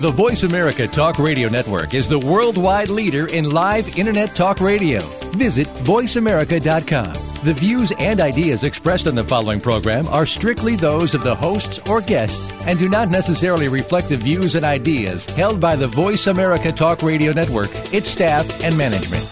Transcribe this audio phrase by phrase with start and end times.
[0.00, 5.00] The Voice America Talk Radio Network is the worldwide leader in live Internet talk radio.
[5.32, 7.12] Visit VoiceAmerica.com.
[7.44, 11.80] The views and ideas expressed on the following program are strictly those of the hosts
[11.88, 16.28] or guests and do not necessarily reflect the views and ideas held by the Voice
[16.28, 19.24] America Talk Radio Network, its staff, and management.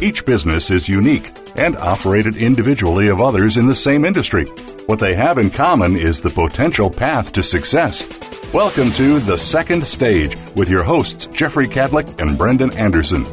[0.00, 4.46] Each business is unique and operated individually of others in the same industry.
[4.88, 8.08] What they have in common is the potential path to success.
[8.54, 13.26] Welcome to The Second Stage with your hosts, Jeffrey Kadlic and Brendan Anderson.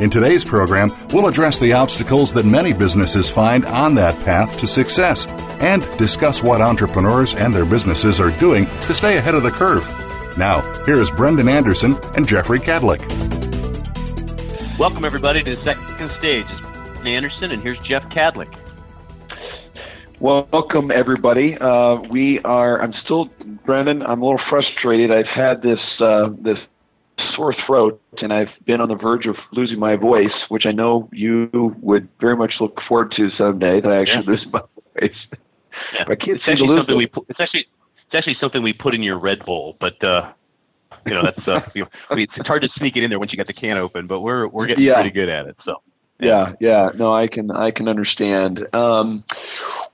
[0.00, 4.66] In today's program, we'll address the obstacles that many businesses find on that path to
[4.66, 5.26] success
[5.60, 9.86] and discuss what entrepreneurs and their businesses are doing to stay ahead of the curve.
[10.38, 13.06] Now, here's Brendan Anderson and Jeffrey Kadlic.
[14.78, 16.46] Welcome, everybody, to the second stage.
[16.48, 18.61] It's Anderson, and here's Jeff Kadlic.
[20.22, 21.56] Welcome, everybody.
[21.60, 22.80] Uh, we are.
[22.80, 23.28] I'm still,
[23.66, 24.02] Brendan.
[24.02, 25.10] I'm a little frustrated.
[25.10, 26.58] I've had this uh, this
[27.34, 31.08] sore throat, and I've been on the verge of losing my voice, which I know
[31.12, 33.80] you would very much look forward to someday.
[33.80, 34.30] That I actually yeah.
[34.30, 34.60] lose my
[35.00, 35.10] voice.
[35.92, 36.04] Yeah.
[36.08, 36.94] I can't it's seem to lose it.
[36.94, 37.10] we.
[37.28, 37.66] It's actually
[38.06, 40.02] it's actually something we put in your Red Bull, but.
[40.04, 40.32] uh
[41.04, 43.18] you know that's uh, you know, I mean, it's hard to sneak it in there
[43.18, 44.94] once you got the can open, but we're we're getting yeah.
[44.94, 45.56] pretty good at it.
[45.64, 45.82] So
[46.22, 46.90] yeah, yeah.
[46.94, 48.66] No, I can I can understand.
[48.74, 49.24] Um,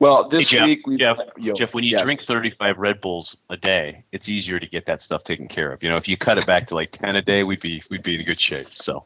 [0.01, 2.05] well, this hey, Jeff, week we Jeff, know, Jeff, when you yes.
[2.05, 5.83] drink 35 Red Bulls a day, it's easier to get that stuff taken care of.
[5.83, 8.05] You know, if you cut it back to like 10 a day, we'd be we'd
[8.05, 8.69] be in good shape.
[8.75, 9.05] So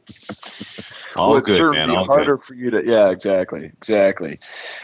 [1.16, 1.90] all well, good, man.
[1.90, 2.44] All harder good.
[2.44, 4.38] for you to yeah, exactly, exactly.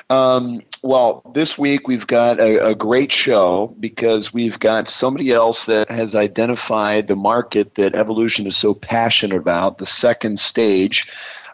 [0.08, 5.66] Um, well, this week we've got a, a great show because we've got somebody else
[5.66, 11.06] that has identified the market that evolution is so passionate about, the second stage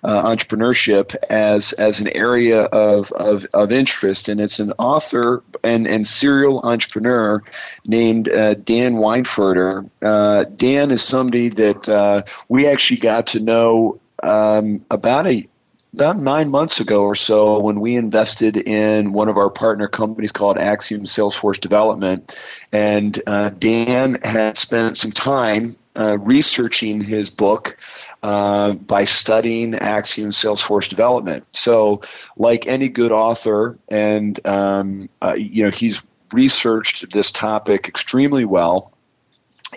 [0.05, 5.87] uh, entrepreneurship as as an area of, of, of interest, and it's an author and,
[5.87, 7.43] and serial entrepreneur
[7.87, 9.91] named uh, Dan Weinfurter.
[10.03, 15.49] Uh, Dan is somebody that uh, we actually got to know um, about a
[15.95, 20.33] about nine months ago or so when we invested in one of our partner companies
[20.33, 22.35] called Axiom Salesforce Development.
[22.73, 27.77] And uh, Dan had spent some time uh, researching his book
[28.23, 31.47] uh, by studying Axiom Salesforce development.
[31.53, 32.03] So,
[32.37, 36.03] like any good author, and um, uh, you know, he's
[36.33, 38.93] researched this topic extremely well,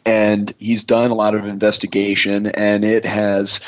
[0.06, 3.60] and he's done a lot of investigation, and it has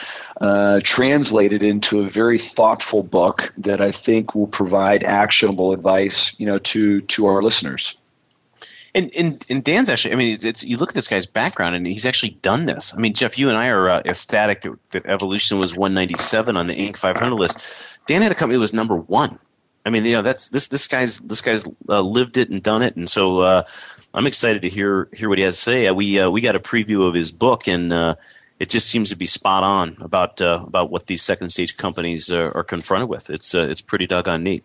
[0.41, 6.45] uh, translated into a very thoughtful book that I think will provide actionable advice, you
[6.45, 7.95] know, to to our listeners.
[8.95, 11.75] And, and and Dan's actually, I mean, it's, it's, you look at this guy's background,
[11.75, 12.93] and he's actually done this.
[12.95, 16.67] I mean, Jeff, you and I are uh, ecstatic that, that Evolution was 197 on
[16.67, 16.97] the Inc.
[16.97, 17.97] 500 list.
[18.07, 19.37] Dan had a company that was number one.
[19.85, 22.81] I mean, you know, that's this this guy's this guy's uh, lived it and done
[22.81, 23.63] it, and so uh,
[24.13, 25.87] I'm excited to hear hear what he has to say.
[25.87, 28.15] Uh, we uh, we got a preview of his book, and uh,
[28.59, 32.63] it just seems to be spot on about about what these second stage companies are
[32.63, 33.29] confronted with.
[33.29, 34.63] It's it's pretty doggone neat.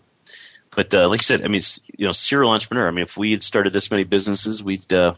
[0.74, 1.60] But uh, like I said, I mean,
[1.96, 2.88] you know, serial entrepreneur.
[2.88, 5.14] I mean, if we had started this many businesses, we'd uh,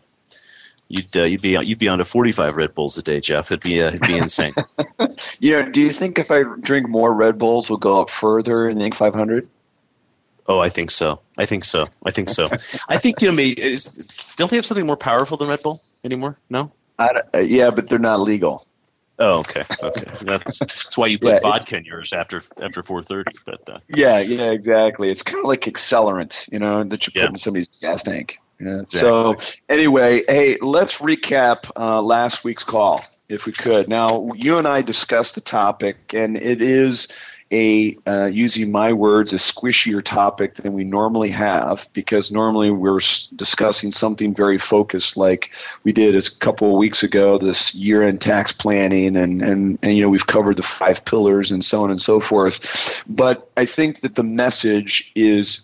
[0.88, 3.50] you'd uh, you'd be you'd be on to forty five Red Bulls a day, Jeff.
[3.50, 4.54] It'd be uh, it'd be insane.
[5.38, 5.62] yeah.
[5.62, 8.84] Do you think if I drink more Red Bulls, we'll go up further in the
[8.84, 8.96] Inc.
[8.96, 9.48] 500?
[10.48, 11.20] Oh, I think so.
[11.36, 11.88] I think so.
[12.04, 12.44] I think so.
[12.88, 13.84] I think you know, is,
[14.36, 16.38] don't they have something more powerful than Red Bull anymore?
[16.48, 16.70] No.
[16.98, 18.64] Uh, yeah, but they're not legal.
[19.18, 20.04] Oh, okay, okay.
[20.26, 23.34] That's, that's why you put yeah, vodka in yours after after four thirty.
[23.46, 25.10] But uh, yeah, yeah, exactly.
[25.10, 27.28] It's kind of like accelerant, you know, that you put yeah.
[27.28, 28.38] in somebody's gas tank.
[28.60, 28.82] Yeah.
[28.82, 29.00] Exactly.
[29.00, 29.36] So
[29.70, 33.88] anyway, hey, let's recap uh, last week's call if we could.
[33.88, 37.08] Now, you and I discussed the topic, and it is
[37.52, 43.00] a uh, using my words a squishier topic than we normally have because normally we're
[43.36, 45.50] discussing something very focused like
[45.84, 50.02] we did a couple of weeks ago this year-end tax planning and, and and you
[50.02, 52.58] know we've covered the five pillars and so on and so forth.
[53.06, 55.60] But i think that the message is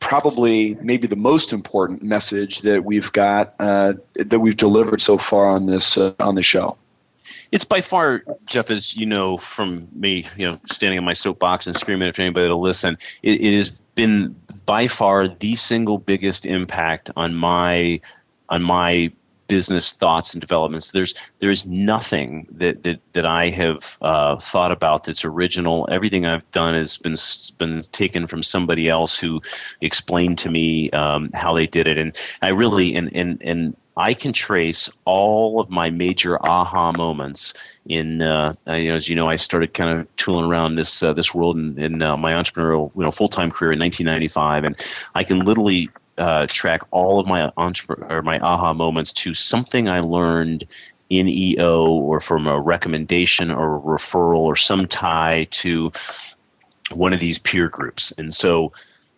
[0.00, 5.48] probably maybe the most important message that we've got uh, that we've delivered so far
[5.48, 6.76] on this uh, on the show
[7.52, 11.66] it's by far, Jeff, as you know from me, you know, standing on my soapbox
[11.66, 12.98] and screaming at anybody to listen.
[13.22, 18.00] It, it has been by far the single biggest impact on my
[18.48, 19.10] on my
[19.48, 20.90] business thoughts and developments.
[20.92, 25.88] There's there's nothing that that, that I have uh, thought about that's original.
[25.90, 27.16] Everything I've done has been
[27.58, 29.40] been taken from somebody else who
[29.80, 34.12] explained to me um, how they did it, and I really and and and I
[34.14, 37.54] can trace all of my major aha moments
[37.86, 41.56] in, uh, as you know, I started kind of tooling around this uh, this world
[41.56, 44.76] in, in uh, my entrepreneurial, you know, full time career in 1995, and
[45.14, 45.88] I can literally
[46.18, 50.66] uh, track all of my entrepreneur or my aha moments to something I learned
[51.08, 55.92] in EO or from a recommendation or a referral or some tie to
[56.90, 58.12] one of these peer groups.
[58.18, 58.72] And so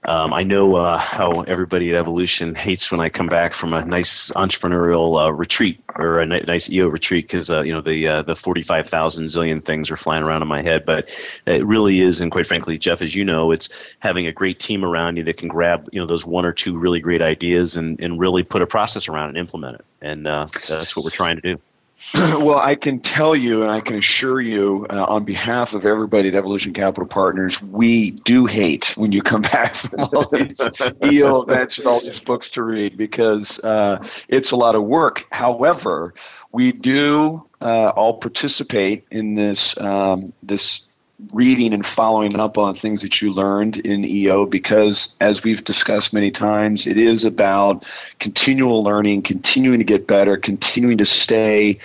[0.08, 3.84] um, I know uh, how everybody at Evolution hates when I come back from a
[3.84, 8.08] nice entrepreneurial uh, retreat or a ni- nice EO retreat because uh, you know the
[8.08, 10.86] uh, the forty five thousand zillion things are flying around in my head.
[10.86, 11.10] But
[11.44, 13.68] it really is, and quite frankly, Jeff, as you know, it's
[13.98, 16.78] having a great team around you that can grab you know those one or two
[16.78, 19.84] really great ideas and and really put a process around and implement it.
[20.00, 21.60] And uh, that's what we're trying to do.
[22.14, 26.28] well, I can tell you and I can assure you uh, on behalf of everybody
[26.28, 30.60] at Evolution Capital Partners, we do hate when you come back from all these
[31.04, 35.24] EO events and all these books to read because uh, it's a lot of work.
[35.30, 36.14] However,
[36.52, 40.82] we do uh, all participate in this um, this
[41.32, 46.14] reading and following up on things that you learned in EO because, as we've discussed
[46.14, 47.84] many times, it is about
[48.20, 51.78] continual learning, continuing to get better, continuing to stay,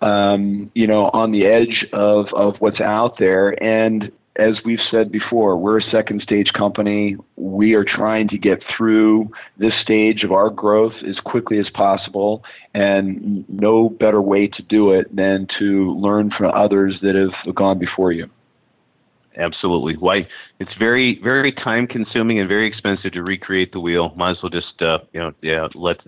[0.00, 3.60] um, you know, on the edge of, of what's out there.
[3.62, 7.16] And as we've said before, we're a second stage company.
[7.34, 12.44] We are trying to get through this stage of our growth as quickly as possible,
[12.72, 17.80] and no better way to do it than to learn from others that have gone
[17.80, 18.30] before you
[19.38, 19.94] absolutely.
[19.96, 20.26] Why
[20.58, 24.12] it's very very time consuming and very expensive to recreate the wheel.
[24.16, 25.98] Might as well just uh, you know yeah let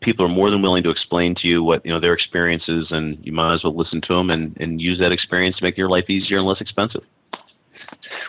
[0.00, 3.18] people are more than willing to explain to you what you know their experiences, and
[3.22, 5.88] you might as well listen to them and and use that experience to make your
[5.88, 7.02] life easier and less expensive.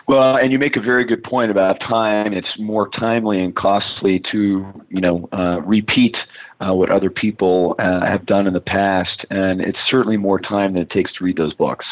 [0.06, 2.32] Well, and you make a very good point about time.
[2.32, 6.16] It's more timely and costly to, you know, uh, repeat
[6.60, 10.72] uh, what other people uh, have done in the past, and it's certainly more time
[10.72, 11.84] than it takes to read those books.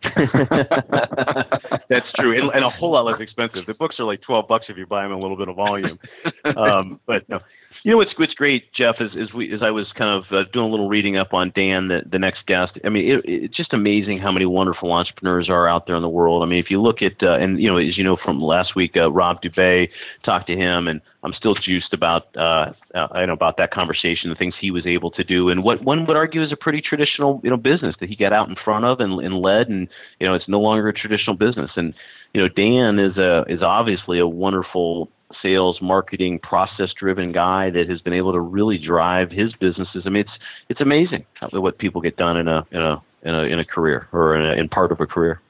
[1.88, 3.66] That's true, and, and, a whole lot less expensive.
[3.66, 5.56] The books are like twelve bucks if you buy them in a little bit of
[5.56, 5.98] volume.
[6.56, 7.40] Um, but no,
[7.84, 10.48] you know what's what's great, Jeff, is is we as I was kind of uh,
[10.52, 12.72] doing a little reading up on Dan, the the next guest.
[12.84, 16.08] I mean, it, it's just amazing how many wonderful entrepreneurs are out there in the
[16.08, 16.42] world.
[16.42, 18.74] I mean, if you look at uh, and you know as you know from last
[18.74, 19.88] week, uh, Rob Dubay
[20.24, 24.30] talked to him, and I'm still juiced about uh, uh, I know about that conversation,
[24.30, 26.80] the things he was able to do, and what one would argue is a pretty
[26.80, 29.88] traditional you know business that he got out in front of and, and led, and
[30.18, 31.70] you know it's no longer a traditional business.
[31.76, 31.94] And
[32.34, 35.10] you know Dan is a is obviously a wonderful
[35.42, 40.04] sales, marketing, process driven guy that has been able to really drive his businesses.
[40.06, 40.38] I mean, it's
[40.68, 44.08] it's amazing what people get done in a in a in a in a career
[44.12, 45.40] or in, a, in part of a career.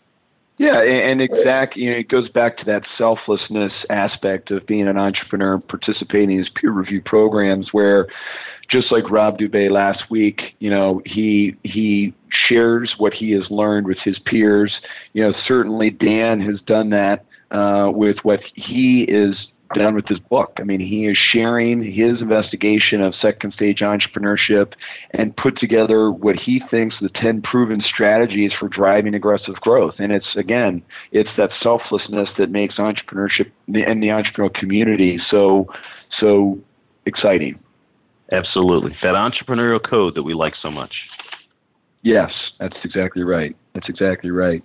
[0.59, 4.99] Yeah, and exactly, you know, it goes back to that selflessness aspect of being an
[4.99, 8.09] entrepreneur, and participating in peer review programs, where
[8.69, 12.13] just like Rob Dubay last week, you know, he he
[12.49, 14.73] shares what he has learned with his peers.
[15.13, 19.37] You know, certainly Dan has done that uh, with what he is
[19.75, 20.53] done with this book.
[20.59, 24.73] I mean, he is sharing his investigation of second stage entrepreneurship
[25.13, 29.95] and put together what he thinks the 10 proven strategies for driving aggressive growth.
[29.99, 30.83] And it's, again,
[31.13, 35.67] it's that selflessness that makes entrepreneurship and the entrepreneurial community so,
[36.19, 36.59] so
[37.07, 37.59] exciting.
[38.31, 38.97] Absolutely.
[39.03, 40.95] That entrepreneurial code that we like so much.
[42.03, 43.57] Yes, that's exactly right.
[43.75, 44.63] That's exactly right.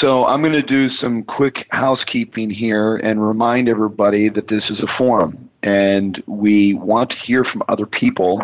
[0.00, 4.78] So I'm going to do some quick housekeeping here and remind everybody that this is
[4.80, 8.40] a forum and we want to hear from other people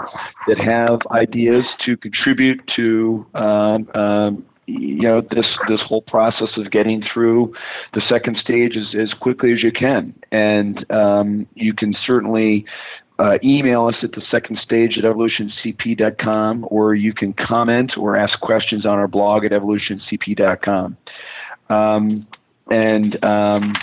[0.48, 6.70] that have ideas to contribute to um, um, you know this this whole process of
[6.70, 7.52] getting through
[7.92, 12.64] the second stage as, as quickly as you can and um, you can certainly
[13.18, 18.38] uh, email us at the second stage at evolutioncp.com, or you can comment or ask
[18.40, 20.96] questions on our blog at evolutioncp.com.
[21.70, 22.26] Um,
[22.70, 23.74] and um,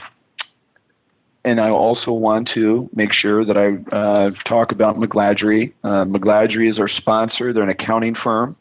[1.43, 5.73] and I also want to make sure that I uh, talk about McGladrey.
[5.83, 7.53] Uh, McGladrey is our sponsor.
[7.53, 8.55] They're an accounting firm.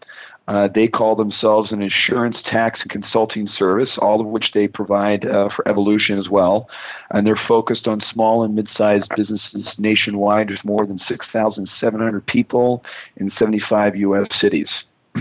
[0.50, 5.24] Uh, they call themselves an insurance tax and consulting service, all of which they provide
[5.24, 6.68] uh, for Evolution as well.
[7.10, 10.48] And they're focused on small and mid-sized businesses nationwide.
[10.48, 12.82] There's more than 6,700 people
[13.16, 14.26] in 75 U.S.
[14.40, 14.66] cities.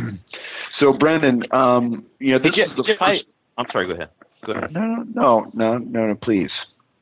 [0.80, 3.00] so, Brendan, um, you know, this is the first.
[3.00, 3.20] I,
[3.60, 3.86] I'm sorry.
[3.86, 4.10] Go ahead.
[4.48, 4.74] Go ahead.
[4.74, 6.50] No, no, no, no, no, please.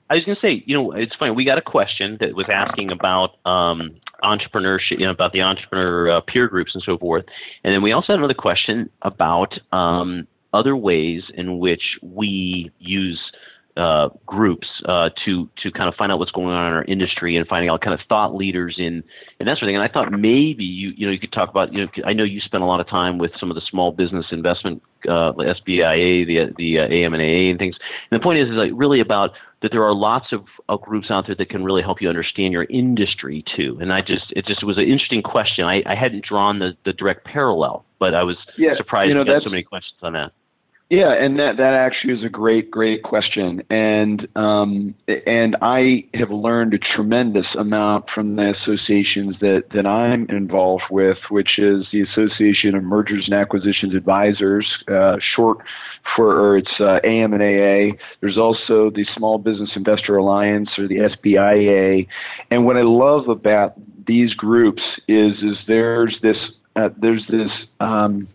[0.09, 1.31] I was going to say, you know, it's funny.
[1.31, 6.11] We got a question that was asking about um, entrepreneurship, you know, about the entrepreneur
[6.11, 7.25] uh, peer groups and so forth,
[7.63, 13.19] and then we also had another question about um, other ways in which we use
[13.77, 17.37] uh, groups uh, to to kind of find out what's going on in our industry
[17.37, 19.03] and finding out kind of thought leaders in
[19.39, 19.75] and that sort of thing.
[19.75, 22.23] And I thought maybe you you know you could talk about you know I know
[22.23, 26.25] you spent a lot of time with some of the small business investment uh, SBIA,
[26.25, 27.75] the the uh, AM&AA and things.
[28.11, 31.09] And the point is is like really about that there are lots of, of groups
[31.09, 33.77] out there that can really help you understand your industry too.
[33.81, 35.65] And I just it just was an interesting question.
[35.65, 39.23] I, I hadn't drawn the, the direct parallel, but I was yeah, surprised you know,
[39.23, 40.31] got so many questions on that.
[40.89, 46.31] Yeah, and that that actually is a great great question, and um, and I have
[46.31, 52.03] learned a tremendous amount from the associations that that I'm involved with, which is the
[52.03, 55.57] Association of Mergers and Acquisitions Advisors, uh, short
[56.15, 57.97] for or it's uh, AM&AA.
[58.21, 62.07] There's also the Small Business Investor Alliance or the SBIA,
[62.49, 63.73] and what I love about
[64.07, 66.37] these groups is is there's this
[66.77, 67.51] uh, there's this
[67.81, 68.29] um,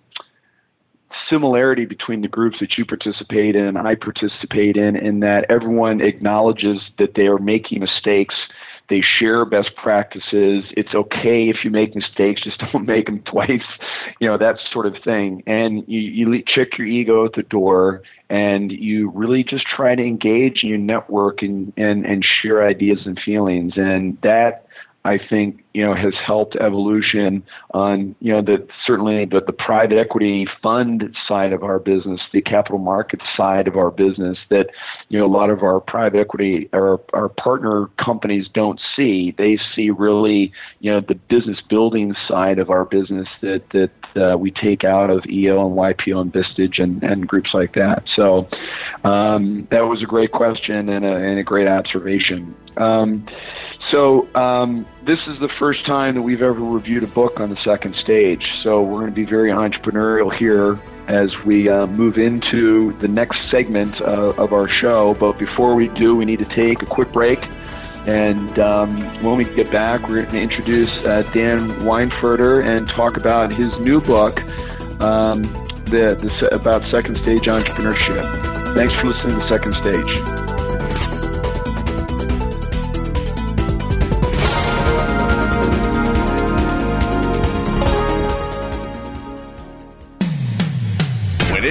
[1.32, 6.02] similarity between the groups that you participate in, and I participate in, in that everyone
[6.02, 8.34] acknowledges that they are making mistakes.
[8.90, 10.64] They share best practices.
[10.76, 13.64] It's okay if you make mistakes, just don't make them twice,
[14.20, 15.42] you know, that sort of thing.
[15.46, 20.02] And you, you check your ego at the door and you really just try to
[20.02, 23.74] engage in your network and, and, and share ideas and feelings.
[23.76, 24.66] And that
[25.04, 29.98] I think you know has helped evolution on you know the certainly the, the private
[29.98, 34.70] equity fund side of our business, the capital markets side of our business that
[35.08, 39.34] you know a lot of our private equity or our partner companies don't see.
[39.36, 44.36] They see really you know the business building side of our business that that uh,
[44.36, 48.04] we take out of EO and YPO and Vistage and, and groups like that.
[48.14, 48.48] So
[49.04, 52.54] um, that was a great question and a, and a great observation.
[52.76, 53.26] Um,
[53.90, 57.56] so um, this is the first time that we've ever reviewed a book on the
[57.56, 58.46] second stage.
[58.62, 60.78] So we're going to be very entrepreneurial here
[61.08, 65.14] as we uh, move into the next segment uh, of our show.
[65.14, 67.40] But before we do, we need to take a quick break.
[68.06, 73.16] And um, when we get back, we're going to introduce uh, Dan Weinfurter and talk
[73.16, 74.40] about his new book
[75.00, 75.42] um,
[75.86, 78.74] the, the, about second stage entrepreneurship.
[78.74, 80.61] Thanks for listening to Second Stage.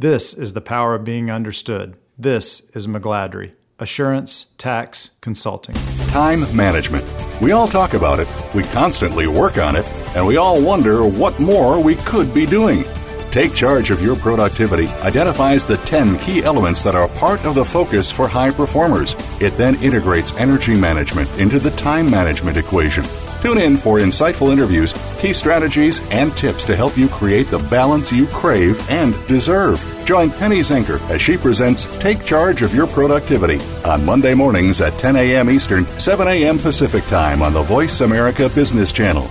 [0.00, 1.96] This is the power of being understood.
[2.16, 3.54] This is McGladrey.
[3.80, 5.74] Assurance Tax Consulting.
[6.10, 7.04] Time management.
[7.42, 11.40] We all talk about it, we constantly work on it, and we all wonder what
[11.40, 12.84] more we could be doing.
[13.32, 17.64] Take Charge of Your Productivity identifies the 10 key elements that are part of the
[17.64, 19.16] focus for high performers.
[19.40, 23.02] It then integrates energy management into the time management equation.
[23.42, 28.12] Tune in for insightful interviews, key strategies, and tips to help you create the balance
[28.12, 29.84] you crave and deserve.
[30.04, 34.98] Join Penny Zenker as she presents Take Charge of Your Productivity on Monday mornings at
[34.98, 35.50] 10 a.m.
[35.50, 36.58] Eastern, 7 a.m.
[36.58, 39.30] Pacific Time on the Voice America Business Channel.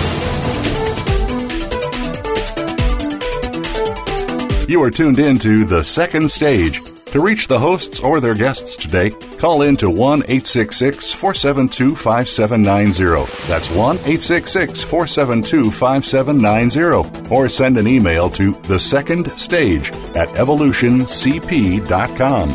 [4.67, 6.81] You are tuned in to The Second Stage.
[7.07, 13.29] To reach the hosts or their guests today, call in to 1 866 472 5790.
[13.49, 17.29] That's 1 866 472 5790.
[17.29, 22.49] Or send an email to The Second Stage at evolutioncp.com.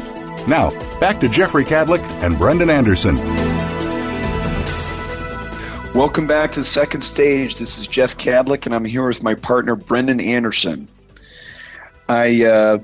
[0.48, 0.70] Now,
[1.00, 3.16] back to Jeffrey Kadlic and Brendan Anderson.
[5.94, 7.58] Welcome back to the second stage.
[7.58, 10.88] This is Jeff Kadlic, and I'm here with my partner, Brendan Anderson.
[12.08, 12.78] I uh,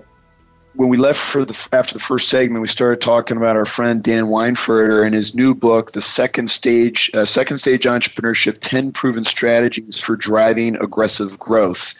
[0.74, 4.02] when we left for the after the first segment, we started talking about our friend
[4.02, 9.24] Dan Weinfurter and his new book, The Second Stage uh, Second Stage Entrepreneurship: Ten Proven
[9.24, 11.94] Strategies for Driving Aggressive Growth.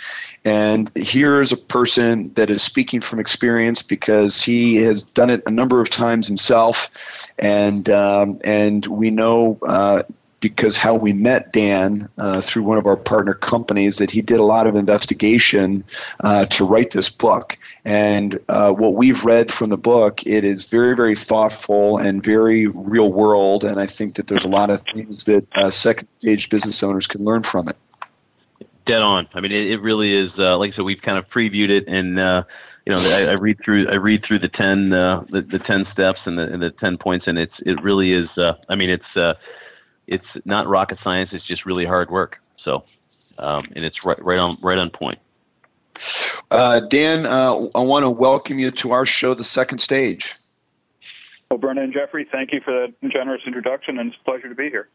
[0.45, 5.43] And here is a person that is speaking from experience because he has done it
[5.47, 6.89] a number of times himself,
[7.39, 9.59] and um, and we know.
[9.67, 10.03] Uh,
[10.43, 14.41] because how we met Dan uh, through one of our partner companies that he did
[14.41, 15.85] a lot of investigation
[16.21, 17.57] uh, to write this book.
[17.87, 22.67] And uh, what we've read from the book, it is very, very thoughtful and very
[22.67, 23.65] real world.
[23.65, 27.07] And I think that there's a lot of things that uh, second stage business owners
[27.07, 27.77] can learn from it.
[28.85, 29.29] Dead on.
[29.33, 30.31] I mean, it, it really is.
[30.37, 32.43] Uh, like I said, we've kind of previewed it and uh,
[32.85, 35.87] you know, I, I read through I read through the ten uh, the, the ten
[35.93, 38.29] steps and the and the ten points, and it's it really is.
[38.37, 39.35] Uh, I mean, it's uh,
[40.07, 41.31] it's not rocket science.
[41.33, 42.39] It's just really hard work.
[42.65, 42.85] So,
[43.39, 45.19] um, and it's right, right on right on point.
[46.51, 50.35] Uh, Dan, uh, I want to welcome you to our show, The Second Stage.
[51.51, 54.55] Well, Brendan and Jeffrey, thank you for that generous introduction, and it's a pleasure to
[54.55, 54.89] be here.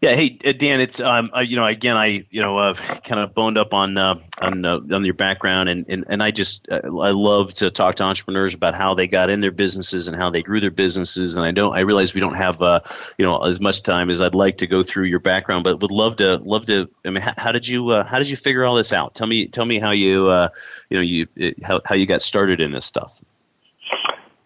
[0.00, 2.72] Yeah, hey uh, Dan, it's um, uh, you know again I you know uh,
[3.06, 6.30] kind of boned up on uh, on uh, on your background and and, and I
[6.30, 10.08] just uh, I love to talk to entrepreneurs about how they got in their businesses
[10.08, 12.80] and how they grew their businesses and I don't I realize we don't have uh,
[13.18, 15.90] you know as much time as I'd like to go through your background but would
[15.90, 18.64] love to love to I mean how, how did you uh, how did you figure
[18.64, 19.14] all this out?
[19.14, 20.48] Tell me tell me how you uh,
[20.88, 23.12] you know you it, how how you got started in this stuff.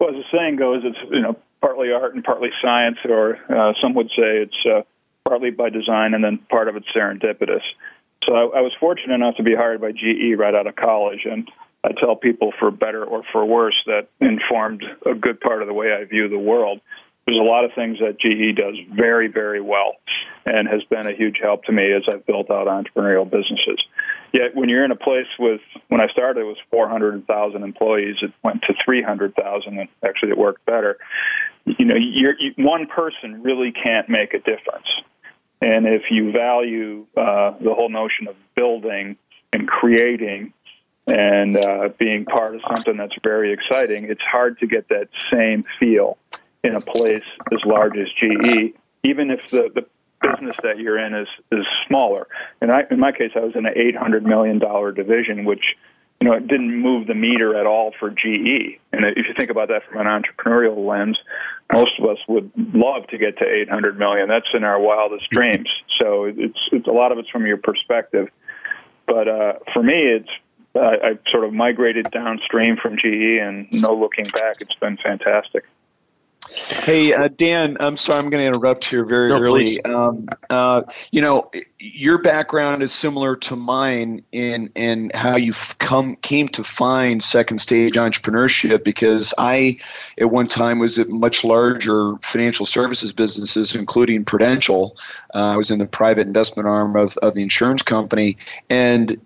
[0.00, 3.73] Well, as the saying goes, it's you know partly art and partly science, or uh,
[3.80, 4.82] some would say it's uh,
[5.25, 7.62] partly by design, and then part of it's serendipitous.
[8.25, 11.25] So I, I was fortunate enough to be hired by GE right out of college,
[11.25, 11.49] and
[11.85, 15.75] I tell people for better or for worse that informed a good part of the
[15.75, 16.81] way I view the world.
[17.26, 19.97] There's a lot of things that GE does very, very well
[20.45, 23.83] and has been a huge help to me as I've built out entrepreneurial businesses.
[24.33, 28.16] Yet when you're in a place with, when I started, it was 400,000 employees.
[28.21, 30.99] It went to 300,000, and actually it worked better.
[31.64, 34.88] You know, you're, you, one person really can't make a difference.
[35.64, 39.16] And if you value uh, the whole notion of building
[39.50, 40.52] and creating
[41.06, 45.64] and uh, being part of something that's very exciting, it's hard to get that same
[45.80, 46.18] feel
[46.62, 49.87] in a place as large as GE, even if the, the
[50.21, 52.26] business that you're in is is smaller.
[52.61, 55.64] And I, in my case, I was in an 800 million dollar division, which
[56.21, 58.78] you know it didn't move the meter at all for GE.
[58.93, 61.19] And if you think about that from an entrepreneurial lens,
[61.73, 64.28] most of us would love to get to 800 million.
[64.28, 65.69] That's in our wildest dreams.
[66.00, 68.28] So it's it's a lot of it's from your perspective.
[69.06, 70.30] But uh, for me, it's
[70.75, 74.56] uh, I sort of migrated downstream from GE, and no looking back.
[74.60, 75.65] It's been fantastic.
[76.67, 79.83] Hey, uh, Dan, I'm sorry, I'm going to interrupt here very no, early.
[79.85, 86.17] Um, uh, you know, your background is similar to mine in in how you come
[86.17, 89.78] came to find second stage entrepreneurship because I,
[90.19, 94.97] at one time, was at much larger financial services businesses, including Prudential.
[95.35, 98.37] Uh, I was in the private investment arm of, of the insurance company,
[98.71, 99.21] and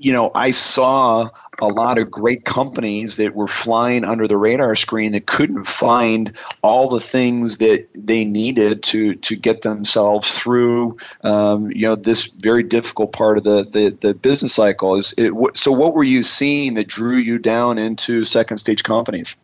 [0.00, 1.28] you know, I saw
[1.60, 6.34] a lot of great companies that were flying under the radar screen that couldn't find
[6.62, 12.32] all the things that they needed to to get themselves through, um, you know, this
[12.40, 14.96] very difficult part of the the, the business cycle.
[14.96, 15.70] Is it, so?
[15.70, 19.36] What were you seeing that drew you down into second stage companies?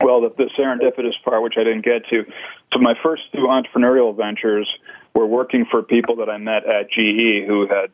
[0.00, 2.24] Well, the, the serendipitous part, which I didn't get to.
[2.72, 4.68] So my first two entrepreneurial ventures
[5.14, 7.90] were working for people that I met at GE who had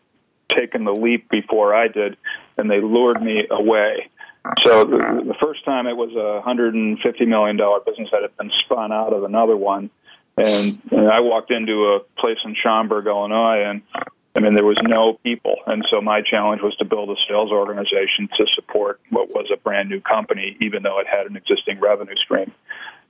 [0.54, 2.16] taken the leap before I did,
[2.56, 4.08] and they lured me away.
[4.62, 8.22] So the, the first time it was a hundred and fifty million dollar business that
[8.22, 9.90] had been spun out of another one,
[10.36, 13.82] and, and I walked into a place in Schaumburg, Illinois, and
[14.34, 17.50] I mean there was no people, and so my challenge was to build a sales
[17.50, 21.78] organization to support what was a brand new company, even though it had an existing
[21.78, 22.52] revenue stream.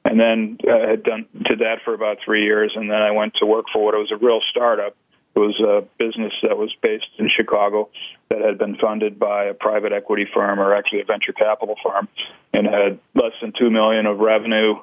[0.04, 3.34] And then I had done did that for about three years, and then I went
[3.36, 4.96] to work for what was a real startup
[5.34, 7.88] it was a business that was based in Chicago
[8.28, 12.08] that had been funded by a private equity firm or actually a venture capital firm
[12.52, 14.74] and had less than 2 million of revenue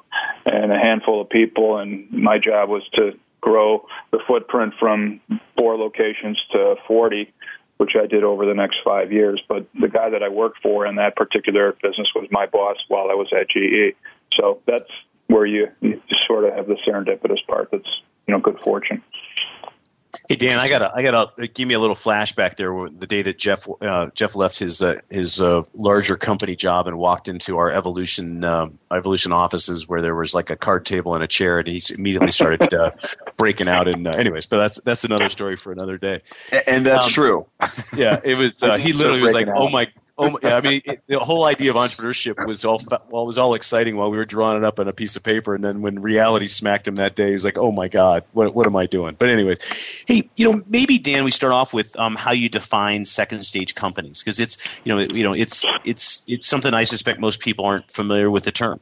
[0.46, 1.78] and a handful of people.
[1.78, 5.20] And my job was to grow the footprint from
[5.56, 7.32] four locations to 40
[7.76, 9.40] which I did over the next 5 years.
[9.48, 13.08] But the guy that I worked for in that particular business was my boss while
[13.08, 13.94] I was at GE
[14.34, 14.86] so that's
[15.26, 17.88] where you, you sort of have the serendipitous part that's
[18.26, 19.02] you know good fortune
[20.28, 22.70] Hey Dan, I gotta, I gotta give me a little flashback there.
[22.90, 26.98] The day that Jeff, uh, Jeff left his uh, his uh, larger company job and
[26.98, 31.24] walked into our evolution um, evolution offices, where there was like a card table and
[31.24, 32.90] a chair, and he immediately started uh,
[33.38, 33.88] breaking out.
[33.88, 36.20] And uh, anyways, but that's that's another story for another day.
[36.66, 37.46] And that's um, true.
[37.96, 38.52] Yeah, it was.
[38.68, 39.86] Uh, he literally was like, "Oh my,
[40.18, 43.54] oh, yeah, I mean, it, the whole idea of entrepreneurship was all well, was all
[43.54, 46.00] exciting while we were drawing it up on a piece of paper, and then when
[46.00, 48.86] reality smacked him that day, he was like, "Oh my God, what what am I
[48.86, 52.48] doing?" But anyways, hey, you know, maybe Dan, we start off with um, how you
[52.48, 56.84] define second stage companies because it's you know you know it's it's it's something I
[56.84, 58.80] suspect most people aren't familiar with the term.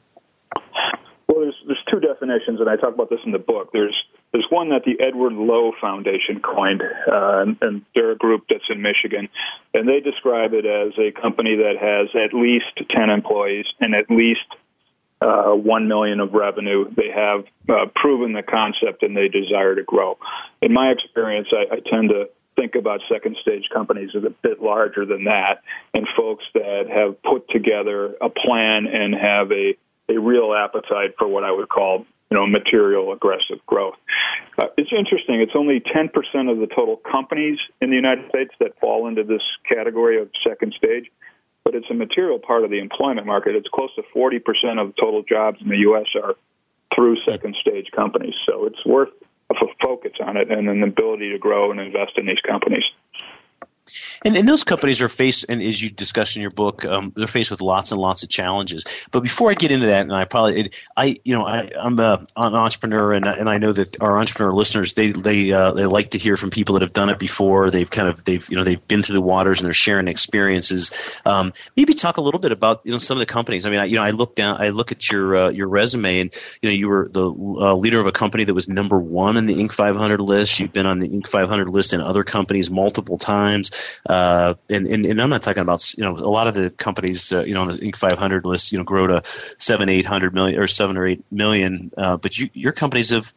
[1.28, 3.70] Well, there's there's two definitions, and I talk about this in the book.
[3.72, 3.94] There's
[4.32, 8.64] there's one that the Edward Lowe Foundation coined, uh, and, and they're a group that's
[8.68, 9.28] in Michigan,
[9.72, 14.10] and they describe it as a company that has at least 10 employees and at
[14.10, 14.44] least
[15.22, 16.90] uh, one million of revenue.
[16.94, 20.18] They have uh, proven the concept and they desire to grow.
[20.60, 24.60] In my experience, I, I tend to think about second stage companies as a bit
[24.60, 25.62] larger than that,
[25.94, 29.76] and folks that have put together a plan and have a
[30.08, 33.94] a real appetite for what I would call you know, material aggressive growth.
[34.58, 35.40] Uh, it's interesting.
[35.40, 36.08] It's only 10%
[36.50, 40.74] of the total companies in the United States that fall into this category of second
[40.76, 41.10] stage,
[41.64, 43.54] but it's a material part of the employment market.
[43.54, 44.40] It's close to 40%
[44.80, 46.06] of total jobs in the U.S.
[46.20, 46.34] are
[46.94, 48.34] through second stage companies.
[48.48, 49.10] So it's worth
[49.50, 52.84] a focus on it and an ability to grow and invest in these companies.
[54.24, 57.26] And, and those companies are faced, and as you discuss in your book, um, they're
[57.26, 58.84] faced with lots and lots of challenges.
[59.10, 61.98] But before I get into that, and I probably, it, I, you know, I, am
[61.98, 66.10] an entrepreneur, and, and I know that our entrepreneur listeners, they they uh, they like
[66.10, 67.70] to hear from people that have done it before.
[67.70, 70.90] They've kind of they've you know they've been through the waters and they're sharing experiences.
[71.24, 73.66] Um, maybe talk a little bit about you know some of the companies.
[73.66, 76.20] I mean, I, you know, I look down, I look at your uh, your resume,
[76.20, 79.36] and you know, you were the uh, leader of a company that was number one
[79.36, 79.72] in the Inc.
[79.72, 80.60] 500 list.
[80.60, 81.26] You've been on the Inc.
[81.28, 83.70] 500 list in other companies multiple times.
[84.08, 87.32] Uh, and, and, and I'm not talking about you know a lot of the companies
[87.32, 87.96] uh, you know on the Inc.
[87.96, 89.22] 500 list you know grow to
[89.58, 93.32] seven eight hundred million or seven or eight million, uh, but you, your companies have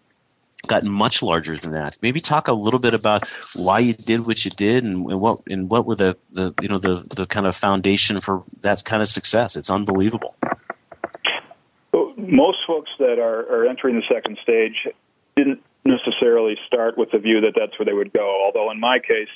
[0.67, 1.97] gotten much larger than that.
[2.01, 5.39] Maybe talk a little bit about why you did what you did and, and what
[5.47, 9.01] and what were the, the you know the the kind of foundation for that kind
[9.01, 9.55] of success.
[9.55, 10.35] It's unbelievable.
[12.17, 14.87] most folks that are, are entering the second stage
[15.35, 18.43] didn't necessarily start with the view that that's where they would go.
[18.45, 19.29] Although in my case,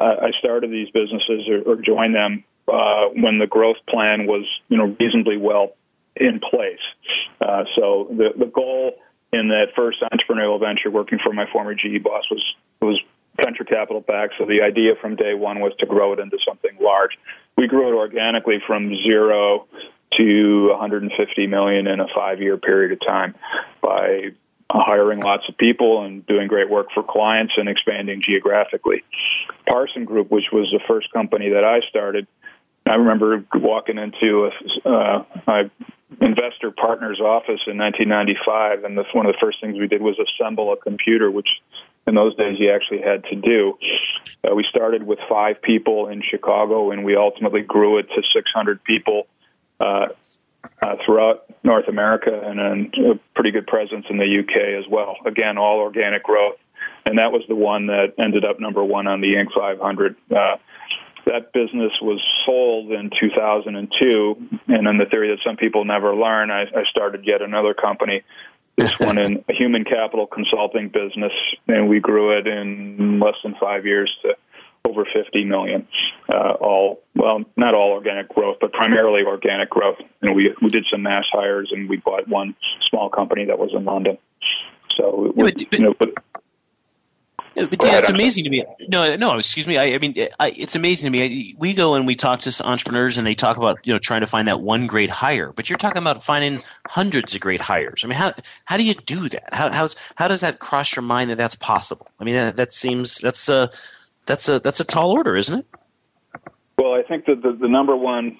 [0.00, 4.76] I started these businesses or, or joined them uh, when the growth plan was, you
[4.76, 5.72] know, reasonably well
[6.16, 6.80] in place.
[7.40, 8.92] Uh, so the the goal
[9.32, 12.44] in that first entrepreneurial venture, working for my former GE boss, was
[12.80, 13.00] was
[13.36, 14.30] venture capital back.
[14.38, 17.12] So the idea from day one was to grow it into something large.
[17.56, 19.66] We grew it organically from zero
[20.18, 23.34] to 150 million in a five year period of time
[23.82, 24.30] by
[24.70, 29.04] hiring lots of people and doing great work for clients and expanding geographically.
[29.68, 32.26] Parson Group, which was the first company that I started,
[32.86, 35.70] I remember walking into a, uh, my
[36.20, 40.16] investor partner's office in 1995, and the, one of the first things we did was
[40.18, 41.48] assemble a computer, which
[42.06, 43.76] in those days you actually had to do.
[44.44, 48.82] Uh, we started with five people in Chicago, and we ultimately grew it to 600
[48.84, 49.26] people
[49.80, 50.06] uh,
[50.82, 52.60] uh, throughout North America and
[52.94, 55.16] a pretty good presence in the UK as well.
[55.26, 56.56] Again, all organic growth,
[57.04, 59.52] and that was the one that ended up number one on the Inc.
[59.54, 60.16] 500.
[60.30, 60.56] Uh,
[61.26, 66.50] that business was sold in 2002, and on the theory that some people never learn,
[66.50, 68.22] I, I started yet another company.
[68.76, 71.32] This one in a human capital consulting business,
[71.66, 74.36] and we grew it in less than five years to
[74.86, 75.86] over 50 million.
[76.28, 79.98] Uh, all well, not all organic growth, but primarily organic growth.
[80.22, 82.54] And we we did some mass hires, and we bought one
[82.88, 84.18] small company that was in London.
[84.96, 86.10] So yeah, but, you know, but,
[87.54, 88.64] but yeah, it's amazing to me.
[88.88, 89.78] No, no, excuse me.
[89.78, 91.54] I, I mean, I, it's amazing to me.
[91.58, 94.26] we go and we talk to entrepreneurs, and they talk about you know trying to
[94.26, 95.52] find that one great hire.
[95.52, 98.02] But you're talking about finding hundreds of great hires.
[98.04, 99.54] I mean, how how do you do that?
[99.54, 102.08] How how's how does that cross your mind that that's possible?
[102.20, 103.68] I mean, that, that seems that's uh
[104.26, 105.66] that's a that's a tall order, isn't it?
[106.78, 108.36] Well, I think that the, the number one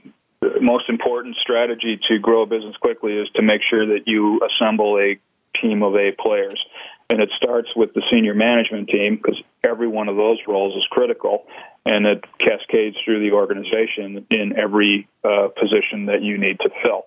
[0.60, 4.98] most important strategy to grow a business quickly is to make sure that you assemble
[4.98, 5.18] a
[5.60, 6.62] team of A players.
[7.08, 10.84] And it starts with the senior management team because every one of those roles is
[10.90, 11.46] critical
[11.84, 17.04] and it cascades through the organization in every uh, position that you need to fill.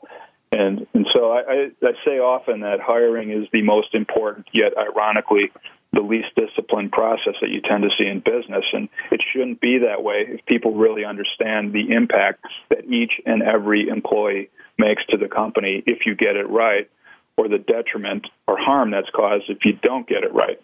[0.52, 4.72] And, and so I, I, I say often that hiring is the most important, yet
[4.78, 5.52] ironically,
[5.92, 8.66] the least disciplined process that you tend to see in business.
[8.74, 13.42] And it shouldn't be that way if people really understand the impact that each and
[13.42, 16.90] every employee makes to the company if you get it right,
[17.38, 20.62] or the detriment or harm that's caused if you don't get it right.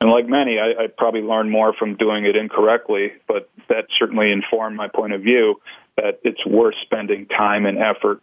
[0.00, 4.32] And like many, I, I probably learned more from doing it incorrectly, but that certainly
[4.32, 5.60] informed my point of view
[5.96, 8.20] that it's worth spending time and effort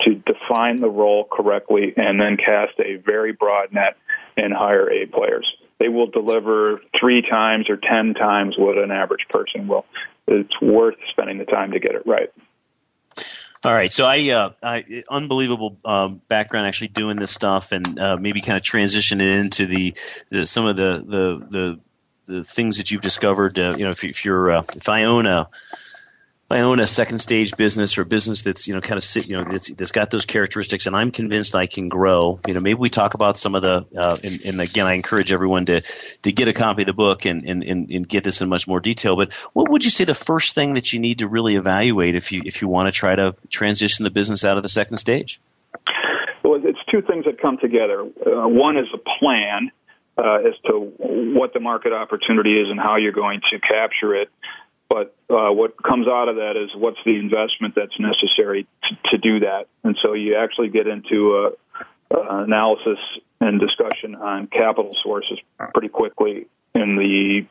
[0.00, 3.96] to define the role correctly and then cast a very broad net
[4.36, 5.46] and hire A players
[5.78, 9.84] they will deliver three times or ten times what an average person will.
[10.26, 12.30] It's worth spending the time to get it right.
[13.64, 18.16] All right, so I, uh, I unbelievable um, background actually doing this stuff, and uh,
[18.16, 19.94] maybe kind of transition it into the,
[20.30, 21.80] the some of the, the the
[22.26, 23.58] the things that you've discovered.
[23.58, 25.48] Uh, you know, if, if you're uh, if I own a
[26.52, 29.36] I own a second stage business or business that's you know kind of sit you
[29.36, 32.40] know that's, that's got those characteristics, and I'm convinced I can grow.
[32.46, 35.32] You know, maybe we talk about some of the uh, and, and, again, I encourage
[35.32, 38.42] everyone to to get a copy of the book and, and, and, and get this
[38.42, 39.16] in much more detail.
[39.16, 42.32] But what would you say the first thing that you need to really evaluate if
[42.32, 45.40] you if you want to try to transition the business out of the second stage?
[46.42, 48.00] Well, it's two things that come together.
[48.02, 49.70] Uh, one is a plan
[50.18, 54.30] uh, as to what the market opportunity is and how you're going to capture it.
[54.92, 59.16] But uh, what comes out of that is what's the investment that's necessary to, to
[59.16, 59.68] do that.
[59.84, 61.34] And so you actually get into
[62.12, 62.98] a, a analysis
[63.40, 65.38] and discussion on capital sources
[65.72, 67.46] pretty quickly in the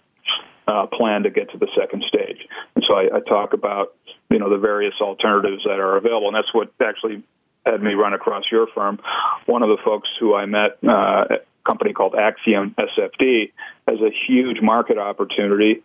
[0.67, 2.47] uh, plan to get to the second stage.
[2.75, 3.95] And so I, I talk about
[4.29, 7.23] you know the various alternatives that are available, and that's what actually
[7.65, 8.99] had me run across your firm.
[9.47, 13.51] One of the folks who I met, uh, a company called Axiom SFD,
[13.87, 15.81] has a huge market opportunity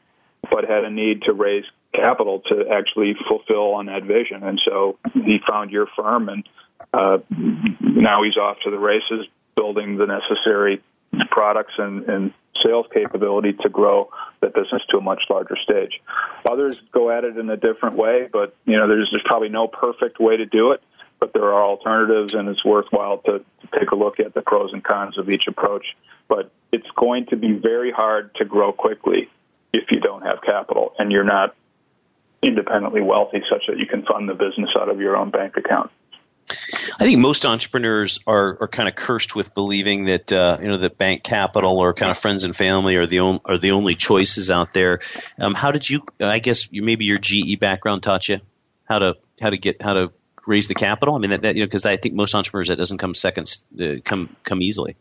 [0.50, 4.42] but had a need to raise capital to actually fulfill on that vision.
[4.42, 6.48] And so he found your firm, and
[6.92, 7.18] uh,
[7.80, 10.82] now he's off to the races, building the necessary
[11.30, 12.32] products and, and
[12.64, 16.00] sales capability to grow the business to a much larger stage.
[16.50, 19.68] Others go at it in a different way, but you know, there's there's probably no
[19.68, 20.82] perfect way to do it.
[21.18, 24.70] But there are alternatives, and it's worthwhile to, to take a look at the pros
[24.74, 25.86] and cons of each approach.
[26.28, 29.30] But it's going to be very hard to grow quickly
[29.72, 31.54] if you don't have capital and you're not
[32.42, 35.90] independently wealthy such that you can fund the business out of your own bank account.
[36.48, 40.76] I think most entrepreneurs are, are kind of cursed with believing that uh, you know
[40.76, 44.50] that bank capital or kind of friends and family are the are the only choices
[44.50, 45.00] out there.
[45.40, 46.02] Um, how did you?
[46.20, 48.40] I guess you, maybe your GE background taught you
[48.84, 50.12] how to how to get how to
[50.46, 51.16] raise the capital.
[51.16, 53.52] I mean that, that you know because I think most entrepreneurs that doesn't come second
[53.80, 54.96] uh, come come easily.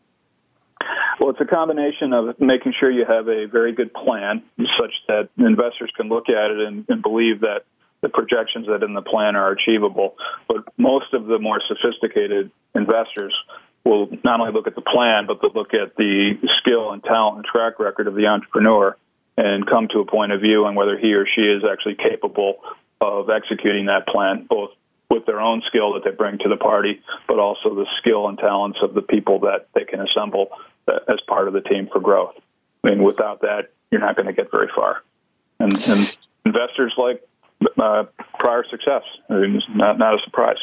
[1.19, 4.43] Well, it's a combination of making sure you have a very good plan
[4.79, 7.63] such that investors can look at it and, and believe that
[8.01, 10.15] the projections that in the plan are achievable.
[10.47, 13.33] But most of the more sophisticated investors
[13.85, 17.37] will not only look at the plan, but they'll look at the skill and talent
[17.37, 18.97] and track record of the entrepreneur
[19.37, 22.57] and come to a point of view on whether he or she is actually capable
[23.01, 24.71] of executing that plan, both
[25.09, 28.37] with their own skill that they bring to the party, but also the skill and
[28.37, 30.49] talents of the people that they can assemble
[30.87, 32.35] as part of the team for growth.
[32.83, 35.03] I mean, without that, you're not going to get very far.
[35.59, 37.27] And, and investors like
[37.81, 38.03] uh,
[38.39, 39.03] prior success.
[39.29, 40.57] I mean, it's not, not a surprise.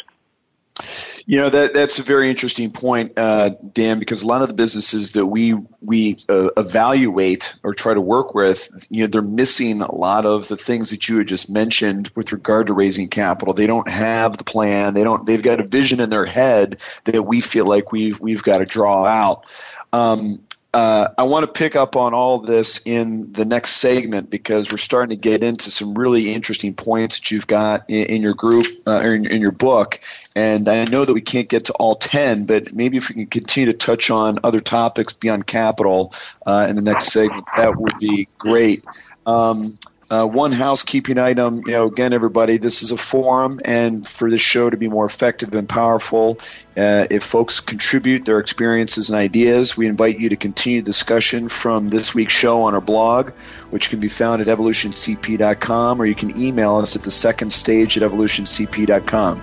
[1.26, 4.54] You know that that's a very interesting point, uh, Dan, because a lot of the
[4.54, 9.82] businesses that we we uh, evaluate or try to work with, you know, they're missing
[9.82, 13.54] a lot of the things that you had just mentioned with regard to raising capital.
[13.54, 14.94] They don't have the plan.
[14.94, 15.26] They don't.
[15.26, 18.66] They've got a vision in their head that we feel like we've we've got to
[18.66, 19.46] draw out.
[19.92, 20.42] Um,
[20.74, 24.78] uh, I want to pick up on all this in the next segment because we're
[24.78, 28.66] starting to get into some really interesting points that you've got in, in your group
[28.86, 30.00] uh, or in, in, your book.
[30.34, 33.26] And I know that we can't get to all 10, but maybe if we can
[33.26, 36.14] continue to touch on other topics beyond capital
[36.46, 38.82] uh, in the next segment, that would be great.
[39.26, 39.74] Um,
[40.12, 44.42] uh, one housekeeping item, you know, again, everybody, this is a forum, and for this
[44.42, 46.38] show to be more effective and powerful,
[46.76, 51.48] uh, if folks contribute their experiences and ideas, we invite you to continue the discussion
[51.48, 53.30] from this week's show on our blog,
[53.70, 57.96] which can be found at evolutioncp.com, or you can email us at the second stage
[57.96, 59.40] at evolutioncp.com.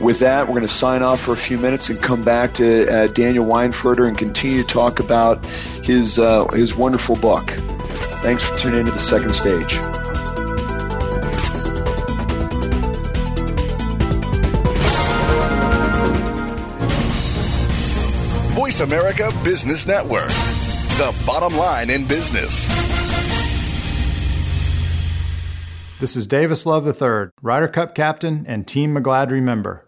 [0.00, 2.88] With that, we're going to sign off for a few minutes and come back to
[2.88, 7.50] uh, Daniel Weinfurter and continue to talk about his uh, his wonderful book.
[8.20, 9.74] Thanks for tuning into the second stage.
[18.54, 22.68] Voice America Business Network, the bottom line in business.
[25.98, 29.87] This is Davis Love III, Ryder Cup captain and Team McGladrey member.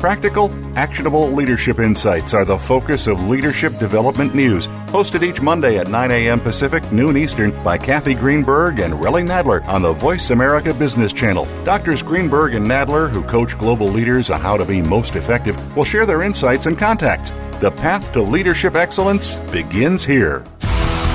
[0.00, 5.88] Practical, actionable leadership insights are the focus of Leadership Development News, hosted each Monday at
[5.88, 6.40] 9 a.m.
[6.40, 11.46] Pacific, noon Eastern by Cathy Greenberg and Relly Nadler on the Voice America Business Channel.
[11.66, 15.84] Doctors Greenberg and Nadler, who coach global leaders on how to be most effective, will
[15.84, 17.28] share their insights and contacts.
[17.60, 20.42] The path to leadership excellence begins here.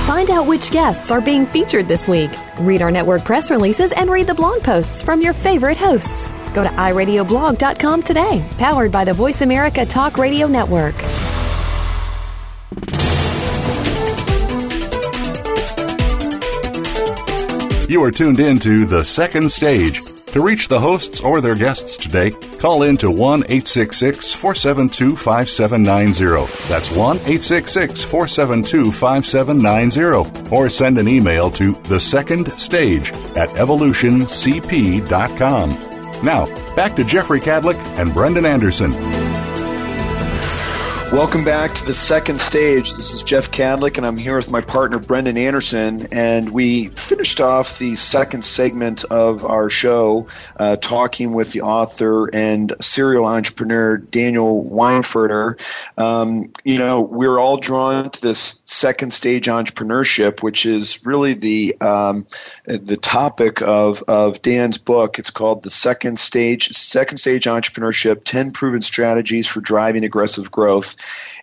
[0.06, 2.30] Find out which guests are being featured this week.
[2.60, 6.30] Read our network press releases and read the blog posts from your favorite hosts.
[6.56, 10.96] Go to iradioblog.com today, powered by the Voice America Talk Radio Network.
[17.90, 20.02] You are tuned in to The Second Stage.
[20.28, 26.70] To reach the hosts or their guests today, call in to 1 866 472 5790.
[26.70, 30.56] That's 1 866 472 5790.
[30.56, 35.95] Or send an email to the second stage at evolutioncp.com.
[36.26, 39.25] Now, back to Jeffrey Kadlic and Brendan Anderson.
[41.16, 42.94] Welcome back to the second stage.
[42.96, 46.10] This is Jeff Kadlic, and I'm here with my partner Brendan Anderson.
[46.12, 52.28] And we finished off the second segment of our show uh, talking with the author
[52.36, 55.58] and serial entrepreneur Daniel Weinfurter.
[55.98, 61.80] Um, you know, we're all drawn to this second stage entrepreneurship, which is really the
[61.80, 62.28] um,
[62.66, 65.18] the topic of, of Dan's book.
[65.18, 70.98] It's called the second stage second stage entrepreneurship: ten proven strategies for driving aggressive growth.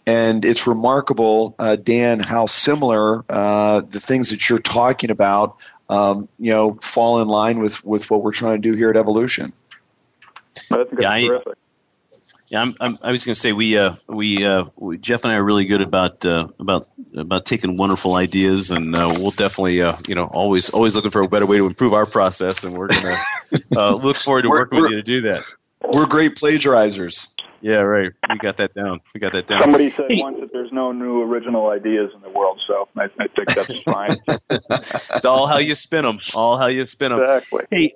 [0.07, 6.29] And it's remarkable, uh, Dan, how similar uh, the things that you're talking about, um,
[6.39, 9.53] you know, fall in line with, with what we're trying to do here at Evolution.
[10.69, 11.41] That's yeah, I.
[12.53, 15.33] Yeah, I'm, I'm, i was going to say we, uh, we, uh, we, Jeff and
[15.33, 19.81] I are really good about uh, about about taking wonderful ideas, and uh, we'll definitely,
[19.81, 22.77] uh, you know, always always looking for a better way to improve our process, and
[22.77, 23.19] we're going to
[23.75, 25.45] uh, look forward to working with you to do that.
[25.95, 27.32] We're great plagiarizers.
[27.63, 28.13] Yeah, right.
[28.29, 29.01] We got that down.
[29.15, 29.63] We got that down.
[29.63, 33.29] Somebody said once that there's no new original ideas in the world, so I, I
[33.29, 34.19] think that's fine.
[34.51, 36.19] it's all how you spin them.
[36.35, 37.21] All how you spin them.
[37.21, 37.65] Exactly.
[37.71, 37.95] Hey,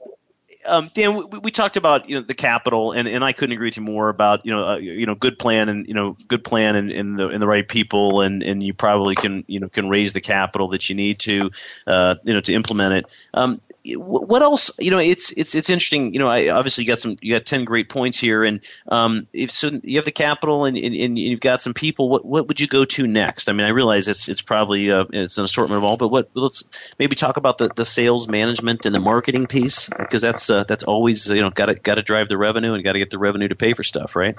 [0.67, 3.69] um, Dan, we, we, talked about you know the capital, and, and I couldn't agree
[3.69, 6.45] with you more about you know uh, you know good plan and you know good
[6.45, 9.69] plan and, and the and the right people, and, and you probably can you know
[9.69, 11.51] can raise the capital that you need to
[11.87, 13.07] uh, you know to implement it.
[13.35, 13.61] Um,
[13.95, 14.71] what else?
[14.79, 16.13] You know, it's it's it's interesting.
[16.13, 19.27] You know, I obviously you got some you got ten great points here, and um,
[19.33, 22.09] if so, you have the capital and, and, and you've got some people.
[22.09, 23.49] What what would you go to next?
[23.49, 26.31] I mean, I realize it's it's probably uh, it's an assortment of all, but what
[26.35, 26.65] let's
[26.99, 30.85] maybe talk about the, the sales management and the marketing piece because that's uh, that's
[30.85, 33.19] always you know got to got to drive the revenue and got to get the
[33.19, 34.37] revenue to pay for stuff, right?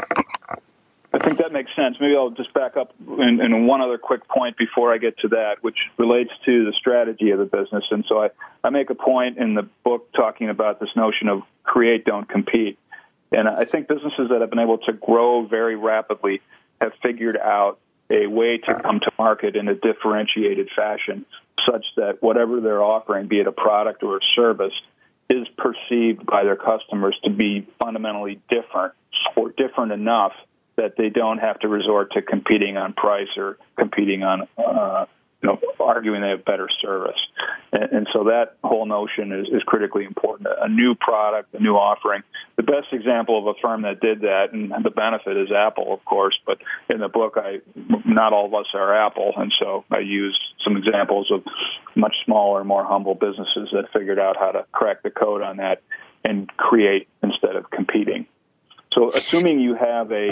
[1.27, 1.97] Think that makes sense.
[1.99, 5.27] Maybe I'll just back up in, in one other quick point before I get to
[5.29, 7.83] that, which relates to the strategy of the business.
[7.91, 8.29] And so I,
[8.63, 12.79] I make a point in the book talking about this notion of create, don't compete.
[13.33, 16.39] And I think businesses that have been able to grow very rapidly
[16.79, 17.77] have figured out
[18.09, 21.25] a way to come to market in a differentiated fashion
[21.69, 24.71] such that whatever they're offering, be it a product or a service,
[25.29, 28.93] is perceived by their customers to be fundamentally different
[29.35, 30.31] or different enough
[30.77, 35.05] that they don't have to resort to competing on price or competing on uh,
[35.41, 37.19] you know arguing they have better service.
[37.71, 40.49] And, and so that whole notion is, is critically important.
[40.61, 42.23] A new product a new offering.
[42.55, 46.03] The best example of a firm that did that and the benefit is apple of
[46.05, 46.57] course but
[46.89, 47.59] in the book i
[48.05, 51.43] not all of us are apple and so i use some examples of
[51.95, 55.81] much smaller more humble businesses that figured out how to crack the code on that
[56.23, 58.25] and create instead of competing.
[58.93, 60.31] So assuming you have a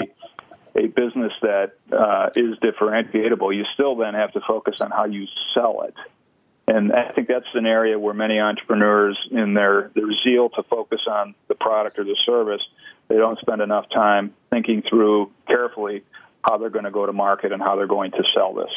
[0.75, 5.27] a business that uh, is differentiatable, you still then have to focus on how you
[5.53, 5.95] sell it.
[6.67, 11.01] And I think that's an area where many entrepreneurs, in their, their zeal to focus
[11.07, 12.61] on the product or the service,
[13.07, 16.03] they don't spend enough time thinking through carefully
[16.43, 18.71] how they're going to go to market and how they're going to sell this.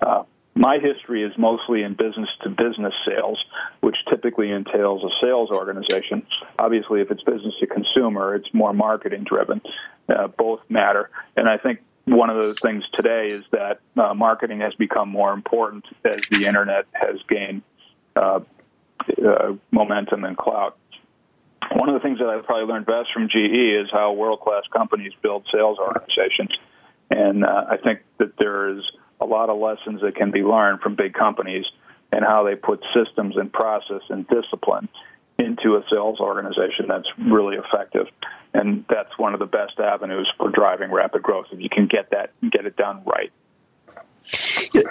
[0.00, 0.24] Uh,
[0.56, 3.38] my history is mostly in business to business sales,
[3.80, 6.26] which typically entails a sales organization.
[6.58, 9.60] Obviously, if it's business to consumer, it's more marketing driven.
[10.08, 11.10] Uh, both matter.
[11.36, 15.32] And I think one of the things today is that uh, marketing has become more
[15.32, 17.62] important as the internet has gained
[18.14, 18.40] uh,
[19.24, 20.78] uh momentum and clout.
[21.74, 24.62] One of the things that I've probably learned best from GE is how world class
[24.72, 26.50] companies build sales organizations.
[27.10, 28.84] And uh, I think that there is
[29.20, 31.64] a lot of lessons that can be learned from big companies
[32.12, 34.88] and how they put systems and process and discipline
[35.38, 38.06] into a sales organization that's really effective.
[38.54, 42.10] And that's one of the best avenues for driving rapid growth if you can get
[42.10, 43.32] that get it done right.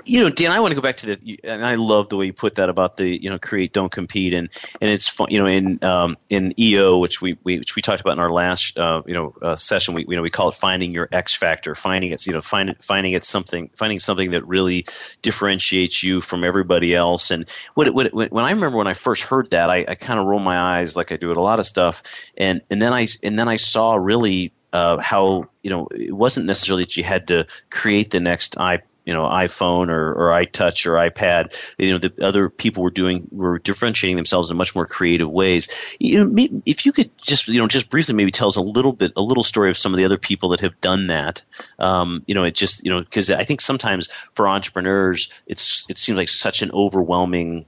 [0.05, 2.27] You know, Dan, I want to go back to the, and I love the way
[2.27, 5.39] you put that about the, you know, create, don't compete, and and it's fun, you
[5.39, 8.77] know, in um, in EO, which we, we which we talked about in our last,
[8.77, 11.75] uh, you know, uh, session, we you know we call it finding your X factor,
[11.75, 14.85] finding it, you know, find, finding it something, finding something that really
[15.21, 17.31] differentiates you from everybody else.
[17.31, 20.25] And what, what when I remember when I first heard that, I, I kind of
[20.25, 22.03] rolled my eyes like I do at a lot of stuff,
[22.37, 26.45] and and then I and then I saw really uh, how you know it wasn't
[26.45, 30.85] necessarily that you had to create the next i you know iPhone or, or iTouch
[30.85, 31.53] or iPad.
[31.77, 35.67] You know, the other people were doing were differentiating themselves in much more creative ways.
[35.99, 38.93] You know, if you could just you know just briefly maybe tell us a little
[38.93, 41.43] bit a little story of some of the other people that have done that.
[41.79, 45.97] Um, you know, it just you know because I think sometimes for entrepreneurs it's it
[45.97, 47.65] seems like such an overwhelming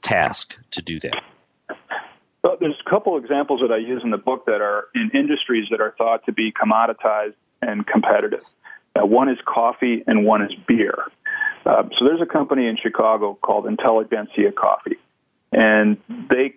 [0.00, 1.22] task to do that.
[2.44, 5.66] Well, there's a couple examples that I use in the book that are in industries
[5.70, 8.42] that are thought to be commoditized and competitive.
[8.96, 10.94] Uh, one is coffee and one is beer.
[11.66, 14.98] Uh, so there's a company in Chicago called Intelligentsia Coffee,
[15.50, 15.96] and
[16.28, 16.54] they,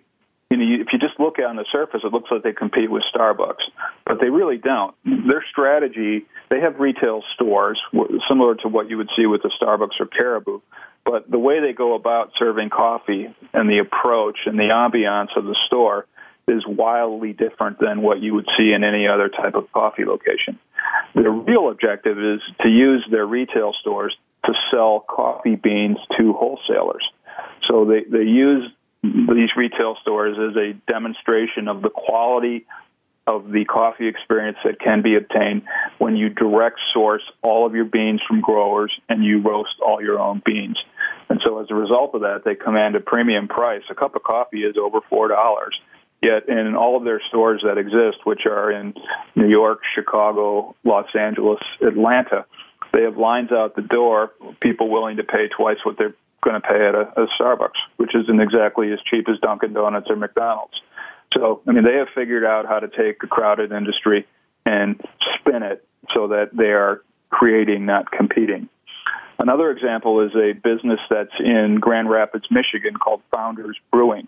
[0.50, 2.90] you know, if you just look at on the surface, it looks like they compete
[2.90, 3.64] with Starbucks,
[4.04, 4.94] but they really don't.
[5.04, 7.80] Their strategy, they have retail stores
[8.28, 10.60] similar to what you would see with the Starbucks or Caribou,
[11.06, 15.44] but the way they go about serving coffee and the approach and the ambiance of
[15.46, 16.06] the store
[16.46, 20.58] is wildly different than what you would see in any other type of coffee location.
[21.14, 27.08] Their real objective is to use their retail stores to sell coffee beans to wholesalers.
[27.68, 28.70] So they, they use
[29.02, 32.66] these retail stores as a demonstration of the quality
[33.26, 35.62] of the coffee experience that can be obtained
[35.98, 40.18] when you direct source all of your beans from growers and you roast all your
[40.18, 40.78] own beans.
[41.28, 43.82] And so as a result of that, they command a premium price.
[43.90, 45.68] A cup of coffee is over $4.
[46.20, 48.94] Yet in all of their stores that exist, which are in
[49.36, 52.44] New York, Chicago, Los Angeles, Atlanta,
[52.92, 56.66] they have lines out the door, people willing to pay twice what they're going to
[56.66, 60.80] pay at a, a Starbucks, which isn't exactly as cheap as Dunkin' Donuts or McDonald's.
[61.34, 64.26] So, I mean, they have figured out how to take a crowded industry
[64.64, 65.00] and
[65.38, 68.68] spin it so that they are creating, not competing.
[69.38, 74.26] Another example is a business that's in Grand Rapids, Michigan called Founders Brewing.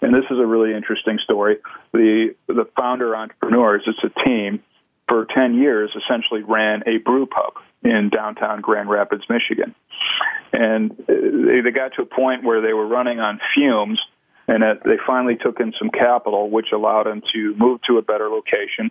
[0.00, 1.56] And this is a really interesting story.
[1.92, 4.62] The the founder entrepreneurs, it's a team,
[5.08, 9.74] for 10 years essentially ran a brew pub in downtown Grand Rapids, Michigan.
[10.52, 14.00] And they, they got to a point where they were running on fumes,
[14.46, 18.02] and it, they finally took in some capital, which allowed them to move to a
[18.02, 18.90] better location,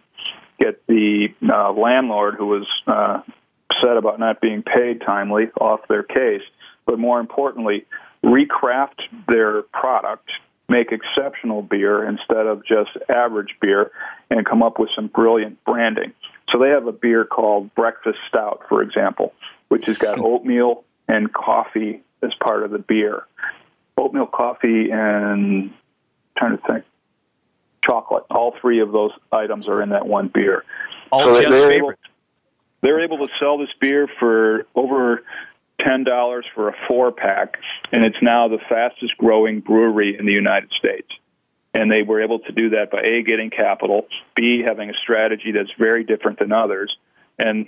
[0.59, 3.21] get the uh, landlord who was uh,
[3.69, 6.41] upset about not being paid timely off their case,
[6.85, 7.85] but more importantly,
[8.23, 10.29] recraft their product
[10.69, 13.91] make exceptional beer instead of just average beer
[14.29, 16.13] and come up with some brilliant branding.
[16.49, 19.33] So they have a beer called Breakfast Stout, for example,
[19.69, 23.23] which has got oatmeal and coffee as part of the beer.
[23.97, 25.73] Oatmeal, coffee, and I'm
[26.37, 26.85] trying to think,
[27.83, 28.25] chocolate.
[28.29, 30.63] All three of those items are in that one beer.
[31.11, 31.93] All so they're able,
[32.81, 35.23] they're able to sell this beer for over
[35.79, 37.57] ten dollars for a four pack,
[37.91, 41.07] and it's now the fastest growing brewery in the United States.
[41.73, 45.51] And they were able to do that by a getting capital, b having a strategy
[45.51, 46.95] that's very different than others,
[47.37, 47.67] and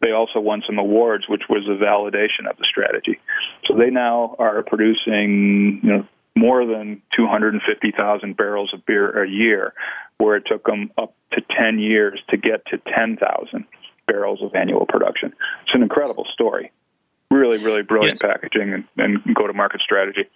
[0.00, 3.18] they also won some awards, which was a validation of the strategy.
[3.66, 9.74] So they now are producing, you know, more than 250,000 barrels of beer a year,
[10.18, 13.64] where it took them up to 10 years to get to 10,000
[14.06, 15.34] barrels of annual production.
[15.64, 16.70] It's an incredible story
[17.30, 18.32] really, really brilliant yeah.
[18.32, 20.28] packaging and, and go to market strategy.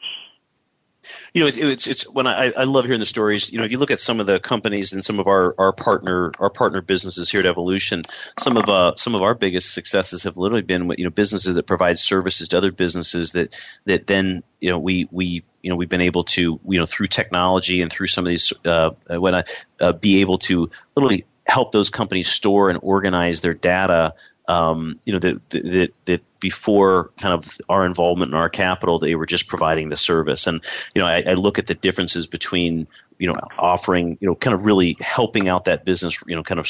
[1.33, 3.51] You know, it, it's it's when I, I love hearing the stories.
[3.51, 5.73] You know, if you look at some of the companies and some of our, our
[5.73, 8.03] partner our partner businesses here at Evolution,
[8.39, 11.67] some of uh some of our biggest successes have literally been you know businesses that
[11.67, 15.89] provide services to other businesses that that then you know we we you know we've
[15.89, 19.43] been able to you know through technology and through some of these uh, when I
[19.81, 24.15] uh, be able to literally help those companies store and organize their data
[24.53, 29.15] um, you know that, that that before kind of our involvement in our capital, they
[29.15, 30.47] were just providing the service.
[30.47, 30.63] And
[30.95, 32.87] you know, I, I, look at the differences between
[33.19, 36.61] you know offering you know kind of really helping out that business, you know, kind
[36.61, 36.69] of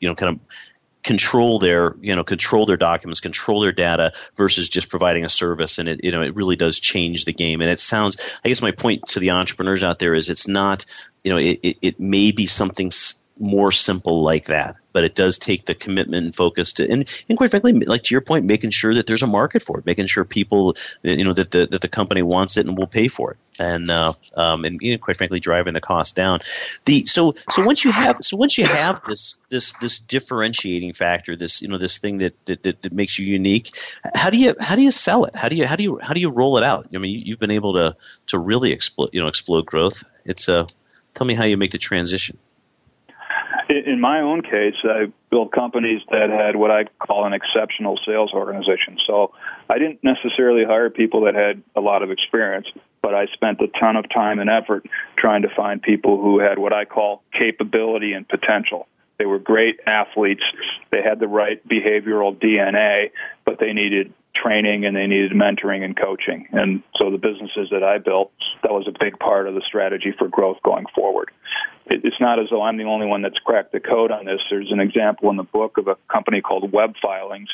[0.00, 0.46] you know kind of
[1.02, 5.78] control their you know control their documents control their data versus just providing a service
[5.78, 8.60] and it you know it really does change the game and it sounds i guess
[8.60, 10.84] my point to the entrepreneurs out there is it's not
[11.22, 12.90] you know it, it, it may be something
[13.40, 14.76] more simple like that.
[14.92, 18.14] But it does take the commitment and focus to, and, and quite frankly, like to
[18.14, 21.34] your point, making sure that there's a market for it, making sure people, you know,
[21.34, 24.64] that the that the company wants it and will pay for it, and uh, um,
[24.64, 26.40] and you know, quite frankly, driving the cost down.
[26.84, 31.36] The so so once you have so once you have this this this differentiating factor,
[31.36, 33.76] this you know this thing that that, that, that makes you unique,
[34.16, 35.36] how do you how do you sell it?
[35.36, 36.88] How do you how do you how do you roll it out?
[36.92, 37.94] I mean, you've been able to
[38.28, 40.02] to really explode you know explode growth.
[40.24, 40.66] It's a uh,
[41.14, 42.38] tell me how you make the transition.
[43.88, 48.32] In my own case, I built companies that had what I call an exceptional sales
[48.34, 48.98] organization.
[49.06, 49.32] So
[49.70, 52.66] I didn't necessarily hire people that had a lot of experience,
[53.00, 54.84] but I spent a ton of time and effort
[55.16, 58.88] trying to find people who had what I call capability and potential.
[59.16, 60.44] They were great athletes.
[60.90, 63.10] They had the right behavioral DNA,
[63.46, 66.46] but they needed training and they needed mentoring and coaching.
[66.52, 70.14] And so the businesses that I built, that was a big part of the strategy
[70.16, 71.30] for growth going forward.
[71.86, 74.40] It's not as though I'm the only one that's cracked the code on this.
[74.50, 77.48] There's an example in the book of a company called Web Filings,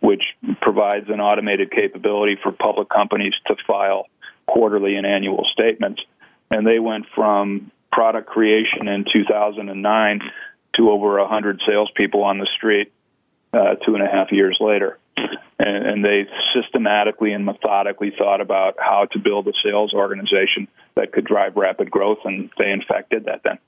[0.00, 0.22] which
[0.62, 4.06] provides an automated capability for public companies to file
[4.46, 6.00] quarterly and annual statements.
[6.50, 10.20] And they went from product creation in 2009
[10.76, 12.92] to over 100 salespeople on the street
[13.52, 14.98] uh, two and a half years later
[15.58, 21.12] and, and they systematically and methodically thought about how to build a sales organization that
[21.12, 23.58] could drive rapid growth, and they in fact did that then.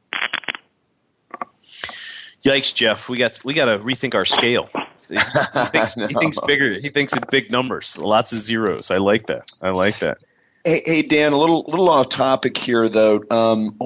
[2.42, 3.09] Yikes, Jeff!
[3.09, 4.68] We got we got to rethink our scale.
[5.11, 6.72] He, thinks, he thinks bigger.
[6.72, 8.92] He thinks in big numbers, lots of zeros.
[8.92, 9.42] I like that.
[9.61, 10.18] I like that.
[10.64, 13.20] Hey, hey Dan, a little little off topic here though.
[13.28, 13.76] Um,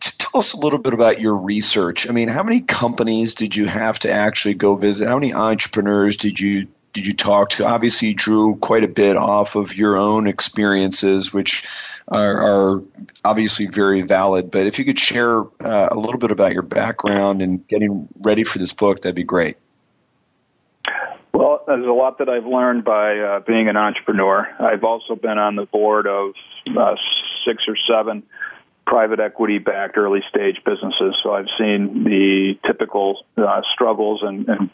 [0.00, 2.08] tell us a little bit about your research.
[2.08, 5.06] I mean, how many companies did you have to actually go visit?
[5.06, 7.66] How many entrepreneurs did you did you talk to?
[7.66, 11.64] Obviously, you drew quite a bit off of your own experiences, which
[12.08, 12.82] are, are
[13.24, 14.50] obviously very valid.
[14.50, 18.44] But if you could share uh, a little bit about your background and getting ready
[18.44, 19.56] for this book, that'd be great.
[21.32, 24.46] Well, there's a lot that I've learned by uh, being an entrepreneur.
[24.60, 26.34] I've also been on the board of
[26.76, 26.96] uh,
[27.46, 28.22] six or seven
[28.86, 31.16] private equity backed early stage businesses.
[31.22, 34.70] So I've seen the typical uh, struggles and, and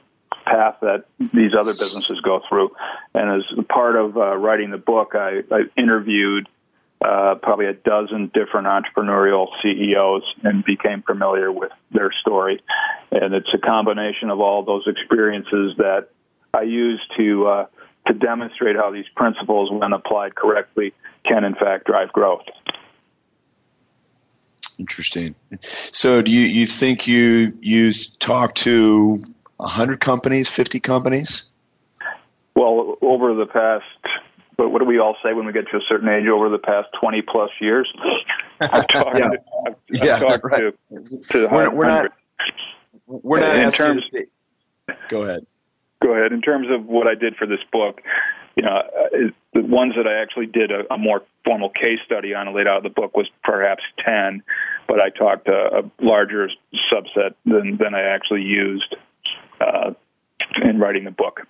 [0.49, 2.70] path that these other businesses go through.
[3.14, 6.49] And as part of uh, writing the book, I, I interviewed
[7.01, 12.62] uh, probably a dozen different entrepreneurial CEOs and became familiar with their story.
[13.12, 16.09] And it's a combination of all those experiences that
[16.53, 17.66] I use to uh,
[18.07, 20.94] to demonstrate how these principles, when applied correctly,
[21.24, 22.42] can in fact drive growth.
[24.78, 25.34] Interesting.
[25.61, 29.18] So, do you you think you you talk to
[29.59, 31.46] 100 companies, 50 companies?
[32.54, 33.84] Well, over the past,
[34.56, 36.26] but what do we all say when we get to a certain age?
[36.26, 37.92] Over the past 20 plus years,
[38.61, 39.26] I've talked, yeah.
[39.26, 40.74] I've, I've yeah, talked right.
[40.90, 42.11] to, to we're, we're not,
[43.06, 44.04] we're not in terms.
[45.09, 45.46] Go ahead.
[46.00, 46.32] Go ahead.
[46.32, 48.00] In terms of what I did for this book,
[48.56, 52.34] you know, uh, the ones that I actually did a, a more formal case study
[52.34, 54.42] on and laid out in the book was perhaps 10,
[54.86, 56.48] but I talked a, a larger
[56.92, 58.96] subset than, than I actually used
[59.61, 59.92] uh,
[60.62, 61.40] in writing the book.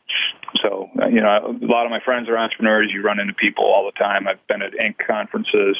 [0.62, 2.90] So, uh, you know, a lot of my friends are entrepreneurs.
[2.92, 4.26] You run into people all the time.
[4.26, 4.96] I've been at Inc.
[5.06, 5.76] conferences,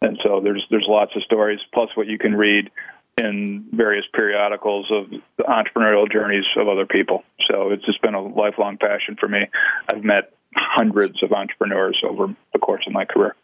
[0.00, 1.60] and so there's there's lots of stories.
[1.74, 2.70] Plus, what you can read
[3.18, 7.24] in various periodicals of the entrepreneurial journeys of other people.
[7.50, 9.46] So it's just been a lifelong passion for me.
[9.88, 13.34] I've met hundreds of entrepreneurs over the course of my career.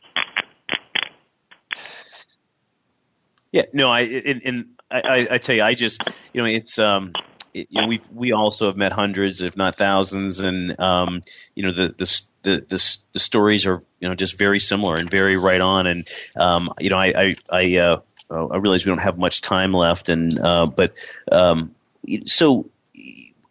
[3.52, 6.02] Yeah, no, I and, I, I tell you, I just
[6.34, 7.12] you know it's um
[7.54, 11.22] you know, we we also have met hundreds, if not thousands, and um,
[11.54, 15.10] you know the, the the the the stories are you know just very similar and
[15.10, 15.86] very right on.
[15.86, 19.72] And um, you know, I I I, uh, I realize we don't have much time
[19.72, 20.94] left, and uh, but
[21.30, 21.74] um,
[22.26, 22.70] so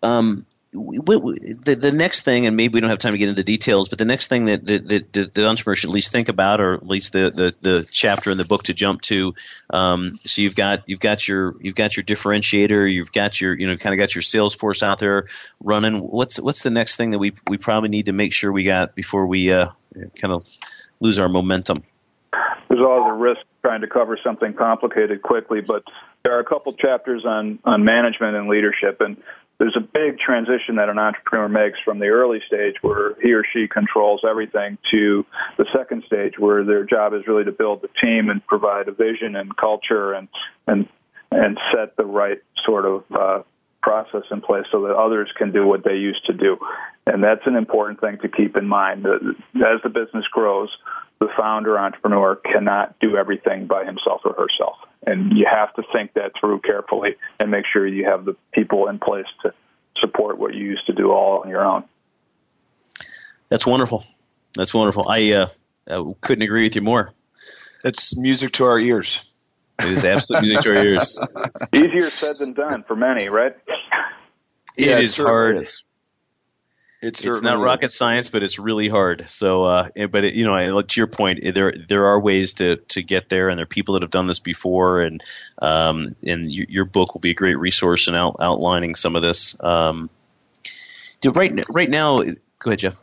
[0.03, 3.89] um, the, the next thing, and maybe we don't have time to get into details,
[3.89, 6.73] but the next thing that, that, that, the entrepreneur should at least think about, or
[6.73, 9.33] at least the, the, the chapter in the book to jump to.
[9.69, 13.67] Um, so you've got you've got your you've got your differentiator, you've got your you
[13.67, 15.27] know kind of got your sales force out there
[15.61, 15.99] running.
[15.99, 18.95] What's what's the next thing that we we probably need to make sure we got
[18.95, 19.69] before we uh,
[20.19, 20.47] kind of
[20.99, 21.83] lose our momentum?
[22.67, 25.83] There's always a risk trying to cover something complicated quickly, but
[26.23, 29.17] there are a couple chapters on on management and leadership, and
[29.59, 33.43] there's a big transition that an entrepreneur makes from the early stage where he or
[33.43, 35.25] she controls everything to
[35.57, 38.91] the second stage where their job is really to build the team and provide a
[38.91, 40.27] vision and culture and
[40.67, 40.87] and
[41.31, 43.41] and set the right sort of uh,
[43.81, 46.57] process in place so that others can do what they used to do.
[47.05, 49.05] And that's an important thing to keep in mind.
[49.05, 50.69] As the business grows,
[51.19, 54.77] the founder entrepreneur cannot do everything by himself or herself.
[55.05, 58.87] And you have to think that through carefully and make sure you have the people
[58.87, 59.53] in place to
[59.99, 61.83] support what you used to do all on your own.
[63.49, 64.03] That's wonderful.
[64.55, 65.07] That's wonderful.
[65.07, 65.47] I uh,
[65.89, 67.13] uh, couldn't agree with you more.
[67.83, 69.31] It's music to our ears.
[69.79, 71.23] It is absolute music to our ears.
[71.73, 73.55] Easier said than done for many, right?
[74.77, 75.57] It Yeah, it is certainly hard.
[75.57, 75.73] is.
[76.99, 79.29] It's, It's not rocket science, but it's really hard.
[79.29, 82.77] So, uh, but it, you know, I- to your point, there there are ways to,
[82.77, 85.21] to get there, and there are people that have done this before, and
[85.59, 89.21] um, and your, your book will be a great resource in out, outlining some of
[89.21, 89.55] this.
[89.63, 90.09] Um,
[91.23, 92.23] right right now,
[92.57, 92.99] go ahead, Jeff.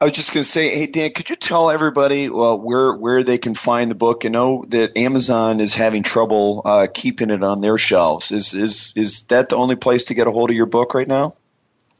[0.00, 3.24] I was just going to say, hey Dan, could you tell everybody well, where where
[3.24, 4.24] they can find the book?
[4.24, 8.30] I know that Amazon is having trouble uh, keeping it on their shelves.
[8.30, 11.08] Is is is that the only place to get a hold of your book right
[11.08, 11.32] now?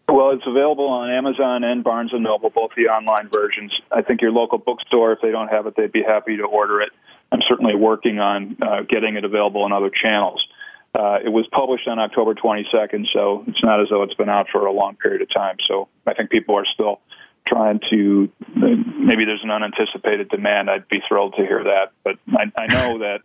[0.09, 3.73] Well, it's available on Amazon and Barnes and Noble, both the online versions.
[3.91, 6.81] I think your local bookstore, if they don't have it, they'd be happy to order
[6.81, 6.91] it.
[7.31, 10.47] I'm certainly working on uh, getting it available in other channels.
[10.95, 14.47] Uh, it was published on October 22nd, so it's not as though it's been out
[14.53, 15.57] for a long period of time.
[15.67, 17.01] So I think people are still
[17.47, 18.29] trying to.
[18.55, 20.69] Maybe there's an unanticipated demand.
[20.69, 23.21] I'd be thrilled to hear that, but I, I know that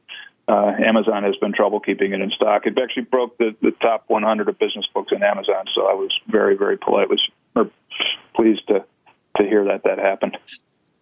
[0.48, 2.66] uh, Amazon has been trouble keeping it in stock.
[2.66, 6.12] It actually broke the, the top 100 of business books in Amazon, so I was
[6.28, 7.22] very, very polite, was
[8.36, 8.86] pleased to
[9.38, 10.38] to hear that that happened.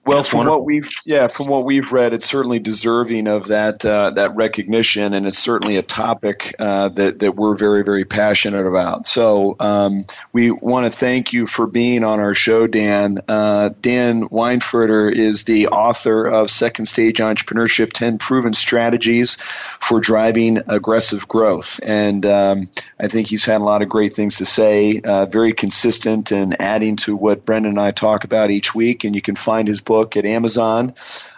[0.06, 0.60] Well, That's from wonderful.
[0.60, 5.16] what we've yeah, from what we've read, it's certainly deserving of that uh, that recognition,
[5.16, 9.08] and it's certainly a topic uh, that that we're very very passionate about.
[9.08, 13.18] So um, we want to thank you for being on our show, Dan.
[13.28, 20.60] Uh, Dan Weinfurter is the author of Second Stage Entrepreneurship: Ten Proven Strategies for Driving
[20.68, 25.02] Aggressive Growth, and um, I think he's had a lot of great things to say.
[25.04, 29.16] Uh, very consistent and adding to what Brendan and I talk about each week, and
[29.16, 30.94] you can find his book at Amazon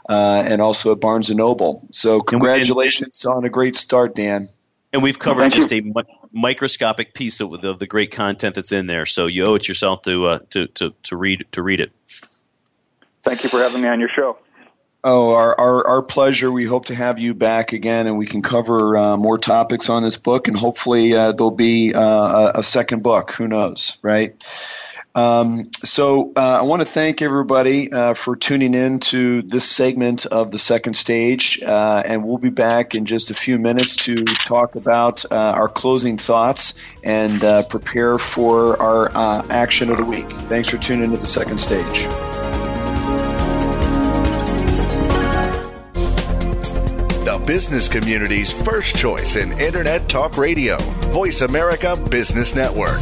[0.09, 1.85] uh, and also at Barnes and Noble.
[1.91, 4.47] So congratulations on a great start, Dan.
[4.93, 5.93] And we've covered Thank just a mi-
[6.31, 9.05] microscopic piece of, of the great content that's in there.
[9.05, 11.91] So you owe it yourself to uh, to, to to read to read it.
[13.21, 14.37] Thank you for having me on your show.
[15.03, 16.51] Oh, our, our, our pleasure.
[16.51, 20.03] We hope to have you back again and we can cover uh, more topics on
[20.03, 23.31] this book and hopefully uh, there'll be uh, a, a second book.
[23.31, 24.35] Who knows, right?
[25.17, 30.27] Um, so uh, I want to thank everybody uh, for tuning in to this segment
[30.27, 34.25] of the second stage, uh, and we'll be back in just a few minutes to
[34.45, 40.05] talk about uh, our closing thoughts and uh, prepare for our uh, action of the
[40.05, 40.29] week.
[40.29, 42.03] Thanks for tuning in to the second stage.
[47.25, 50.77] The business community's first choice in Internet Talk Radio.
[51.09, 53.01] Voice America Business Network.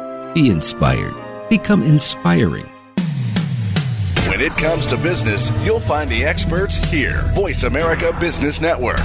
[0.33, 1.13] Be inspired.
[1.49, 2.65] Become inspiring.
[4.29, 7.23] When it comes to business, you'll find the experts here.
[7.33, 8.99] Voice America Business Network.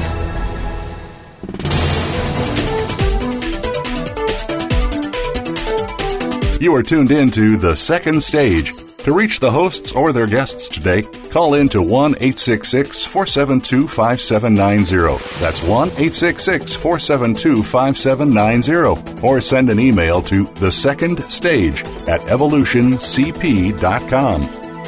[6.60, 8.72] You are tuned in to The Second Stage.
[9.06, 15.24] To reach the hosts or their guests today, call in to 1 866 472 5790.
[15.38, 19.22] That's 1 866 472 5790.
[19.24, 24.40] Or send an email to The Second Stage at evolutioncp.com.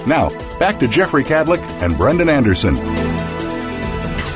[0.09, 2.75] Now, back to Jeffrey Kadlic and Brendan Anderson.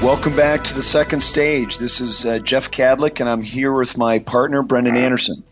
[0.01, 1.79] Welcome back to the second stage.
[1.79, 5.43] This is uh, Jeff Kadlic, and I'm here with my partner, Brendan Anderson.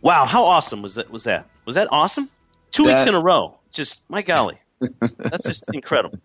[0.00, 1.10] Wow, how awesome was that?
[1.10, 2.30] Was that was that awesome?
[2.72, 3.55] Two That- weeks in a row.
[3.70, 4.58] Just my golly,
[5.00, 6.18] that's just incredible.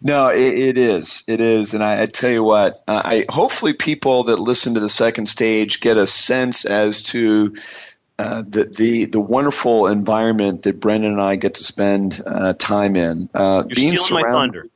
[0.00, 1.22] No, it, it is.
[1.26, 2.82] It is, and I, I tell you what.
[2.86, 7.56] Uh, I hopefully people that listen to the second stage get a sense as to
[8.18, 12.96] uh, the, the the wonderful environment that Brendan and I get to spend uh, time
[12.96, 13.28] in.
[13.34, 14.66] Uh, You're stealing my thunder.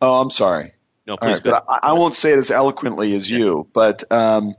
[0.00, 0.70] Oh, I'm sorry.
[1.06, 1.44] No, please.
[1.44, 4.54] Right, but I, I, won't say it as eloquently as you, but um,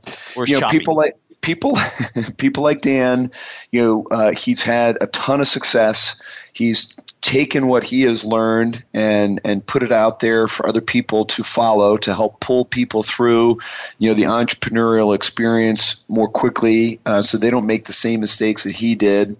[0.46, 1.16] you know, people like
[1.46, 1.78] people
[2.36, 3.30] people like Dan,
[3.70, 6.50] you know, uh, he's had a ton of success.
[6.52, 11.24] He's taken what he has learned and and put it out there for other people
[11.24, 13.58] to follow to help pull people through,
[13.98, 18.64] you know, the entrepreneurial experience more quickly, uh, so they don't make the same mistakes
[18.64, 19.36] that he did.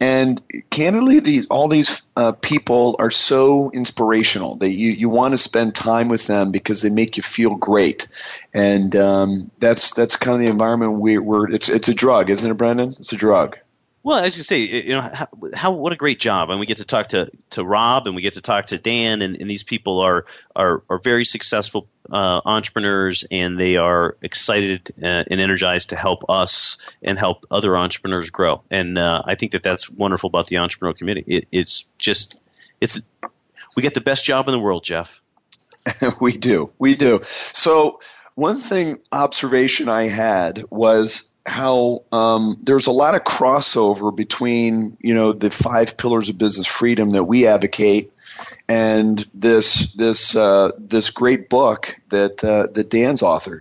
[0.00, 5.38] And candidly, these all these uh, people are so inspirational that you, you want to
[5.38, 8.06] spend time with them because they make you feel great,
[8.52, 11.50] and um, that's that's kind of the environment we, we're.
[11.50, 12.90] It's it's a drug, isn't it, Brendan?
[12.90, 13.58] It's a drug.
[14.04, 16.76] Well, as you say, you know how, how, what a great job, and we get
[16.76, 19.62] to talk to, to Rob, and we get to talk to Dan, and, and these
[19.62, 25.88] people are are, are very successful uh, entrepreneurs, and they are excited uh, and energized
[25.88, 28.62] to help us and help other entrepreneurs grow.
[28.70, 31.36] And uh, I think that that's wonderful about the entrepreneurial community.
[31.38, 32.38] It, it's just
[32.82, 33.08] it's
[33.74, 35.22] we get the best job in the world, Jeff.
[36.20, 37.20] we do, we do.
[37.22, 38.00] So
[38.34, 45.14] one thing observation I had was how um, there's a lot of crossover between you
[45.14, 48.12] know the five pillars of business freedom that we advocate
[48.68, 53.60] and this this uh, this great book that uh, that Dan's authored.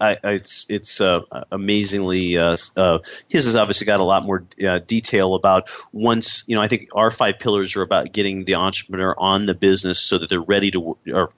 [0.00, 1.20] I, I, it's it's uh,
[1.52, 2.98] amazingly uh, uh,
[3.28, 6.88] his has obviously got a lot more uh, detail about once you know I think
[6.94, 10.72] our five pillars are about getting the entrepreneur on the business so that they're ready
[10.72, 11.30] to or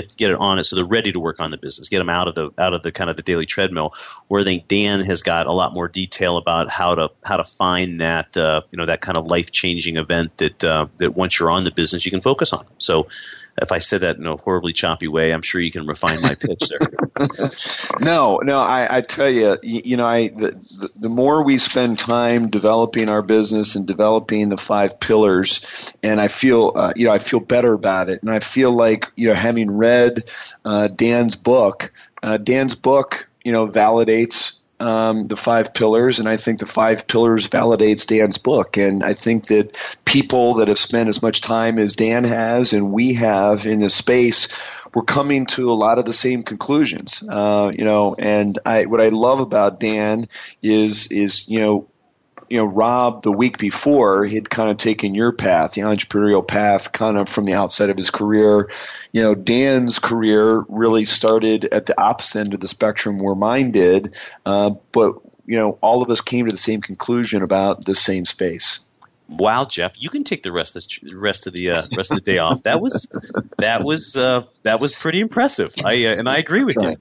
[0.00, 2.10] get get it on it so they're ready to work on the business, get them
[2.10, 3.94] out of the out of the kind of the daily treadmill.
[4.28, 7.44] Where I think Dan has got a lot more detail about how to how to
[7.44, 11.38] find that uh, you know that kind of life changing event that uh, that once
[11.38, 12.64] you're on the business you can focus on.
[12.78, 13.08] So
[13.60, 16.34] if I said that in a horribly choppy way, I'm sure you can refine my
[16.34, 16.80] pitch there.
[18.00, 21.98] no, no, I, I tell you, you, you know, I the, the, more we spend
[21.98, 27.12] time developing our business and developing the five pillars, and I feel, uh, you know,
[27.12, 29.85] I feel better about it, and I feel like you know, having read
[30.64, 36.36] uh, Dan's book, uh, Dan's book, you know, validates um, the five pillars, and I
[36.36, 38.76] think the five pillars validates Dan's book.
[38.76, 42.92] And I think that people that have spent as much time as Dan has and
[42.92, 44.48] we have in this space,
[44.94, 47.22] we're coming to a lot of the same conclusions.
[47.26, 50.26] Uh, you know, and I what I love about Dan
[50.62, 51.88] is is you know
[52.48, 56.92] you know, Rob the week before he'd kind of taken your path, the entrepreneurial path,
[56.92, 58.70] kind of from the outside of his career.
[59.12, 63.70] You know, Dan's career really started at the opposite end of the spectrum where mine
[63.70, 65.14] did, uh, but
[65.46, 68.80] you know, all of us came to the same conclusion about the same space.
[69.28, 72.18] Wow, Jeff, you can take the rest of the rest of the uh, rest of
[72.18, 72.62] the day off.
[72.62, 73.08] That was
[73.58, 75.74] that was uh, that was pretty impressive.
[75.84, 76.96] I uh, and I agree with you.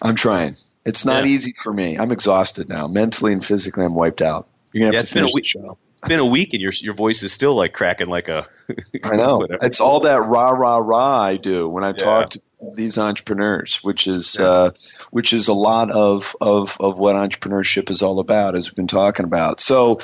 [0.00, 0.54] I'm trying.
[0.84, 1.30] It's not yeah.
[1.30, 1.96] easy for me.
[1.96, 3.84] I'm exhausted now, mentally and physically.
[3.84, 4.48] I'm wiped out.
[4.74, 5.76] You're gonna have yeah, to finish been a week.
[5.98, 8.44] It's been a week, and your your voice is still like cracking like a.
[9.04, 9.46] I know.
[9.48, 11.92] It's all that rah rah rah I do when I yeah.
[11.92, 12.40] talk to
[12.74, 14.46] these entrepreneurs, which is yeah.
[14.46, 14.70] uh,
[15.12, 18.88] which is a lot of, of of what entrepreneurship is all about, as we've been
[18.88, 19.60] talking about.
[19.60, 20.00] So.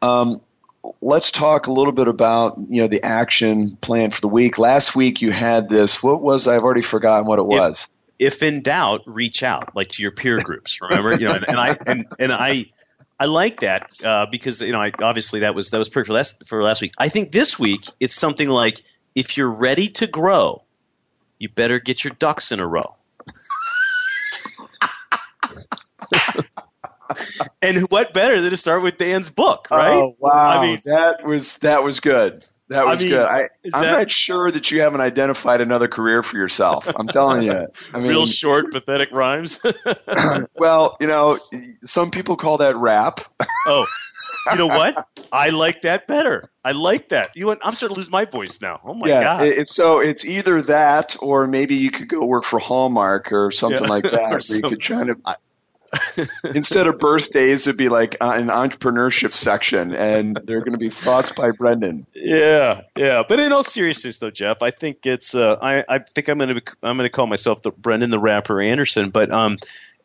[0.00, 0.38] Um,
[1.00, 4.58] let's talk a little bit about you know the action plan for the week.
[4.58, 6.02] Last week you had this.
[6.02, 7.88] What was I've already forgotten what it was.
[8.18, 10.82] If, if in doubt, reach out like to your peer groups.
[10.82, 12.66] Remember, you know, and, and I and, and I
[13.18, 16.14] I like that uh, because you know I, obviously that was that was perfect for
[16.14, 16.94] last for last week.
[16.98, 18.82] I think this week it's something like
[19.14, 20.62] if you're ready to grow,
[21.38, 22.96] you better get your ducks in a row.
[27.62, 30.02] and what better than to start with Dan's book, right?
[30.02, 30.30] Oh wow!
[30.32, 32.44] I mean, that was that was good.
[32.68, 33.28] That was I mean, good.
[33.28, 33.40] I,
[33.74, 36.88] am not sure that you haven't identified another career for yourself.
[36.96, 37.52] I'm telling you.
[37.92, 39.60] I mean, real short, pathetic rhymes.
[40.58, 41.36] well, you know,
[41.84, 43.20] some people call that rap.
[43.66, 43.86] oh,
[44.50, 44.96] you know what?
[45.30, 46.50] I like that better.
[46.64, 47.30] I like that.
[47.36, 48.80] You went, I'm starting to lose my voice now.
[48.82, 49.46] Oh my yeah, god!
[49.48, 53.82] It, so it's either that, or maybe you could go work for Hallmark or something
[53.82, 53.88] yeah.
[53.88, 54.22] like that.
[54.22, 55.16] where you could try to.
[55.26, 55.34] I,
[56.44, 60.90] Instead of birthdays, it'd be like uh, an entrepreneurship section, and they're going to be
[60.90, 62.06] thoughts by Brendan.
[62.14, 63.22] Yeah, yeah.
[63.26, 65.34] But in all seriousness, though, Jeff, I think it's.
[65.34, 68.18] Uh, I I think I'm going to I'm going to call myself the Brendan the
[68.18, 69.10] Rapper Anderson.
[69.10, 69.58] But um,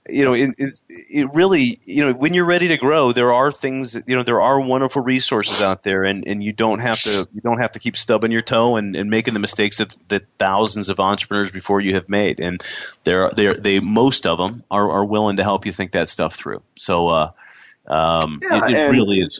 [0.08, 3.52] you know, it, it, it, really, you know, when you're ready to grow, there are
[3.52, 7.28] things, you know, there are wonderful resources out there, and, and you don't have to
[7.34, 10.24] you don't have to keep stubbing your toe and, and making the mistakes that, that
[10.38, 12.64] thousands of entrepreneurs before you have made, and
[13.04, 16.34] they're they they most of them are, are willing to help you think that stuff
[16.34, 16.62] through.
[16.76, 17.32] So, uh,
[17.88, 19.39] um, yeah, it, it really is.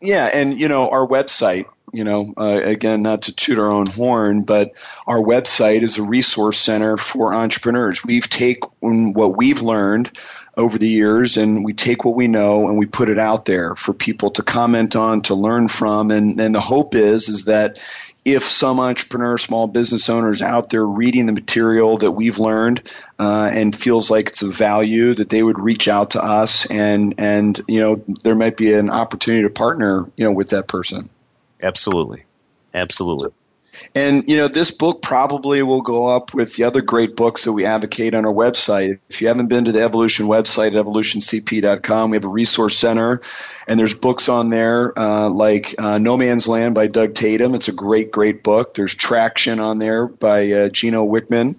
[0.00, 3.86] Yeah, and you know, our website you know, uh, again, not to toot our own
[3.86, 4.72] horn, but
[5.06, 8.04] our website is a resource center for entrepreneurs.
[8.04, 10.10] We've taken what we've learned
[10.56, 13.74] over the years and we take what we know and we put it out there
[13.74, 17.80] for people to comment on to learn from and, and the hope is is that
[18.24, 22.82] if some entrepreneur, small business owners out there reading the material that we've learned
[23.18, 27.14] uh, and feels like it's of value, that they would reach out to us and
[27.18, 31.10] and you know there might be an opportunity to partner you know with that person.
[31.64, 32.24] Absolutely,
[32.74, 33.30] absolutely.
[33.94, 37.52] And you know, this book probably will go up with the other great books that
[37.52, 38.98] we advocate on our website.
[39.08, 43.20] If you haven't been to the Evolution website, at evolutioncp.com, we have a resource center,
[43.66, 47.54] and there's books on there uh, like uh, No Man's Land by Doug Tatum.
[47.54, 48.74] It's a great, great book.
[48.74, 51.56] There's Traction on there by uh, Gino Wickman.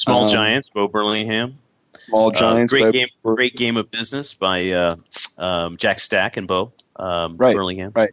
[0.00, 1.58] Small um, Giants, Bo Burlingham.
[1.90, 2.72] Small uh, Giants.
[2.72, 3.08] great game.
[3.22, 4.96] Great game of business by uh,
[5.38, 7.92] um, Jack Stack and Bo um, right, Burlingham.
[7.94, 8.10] Right.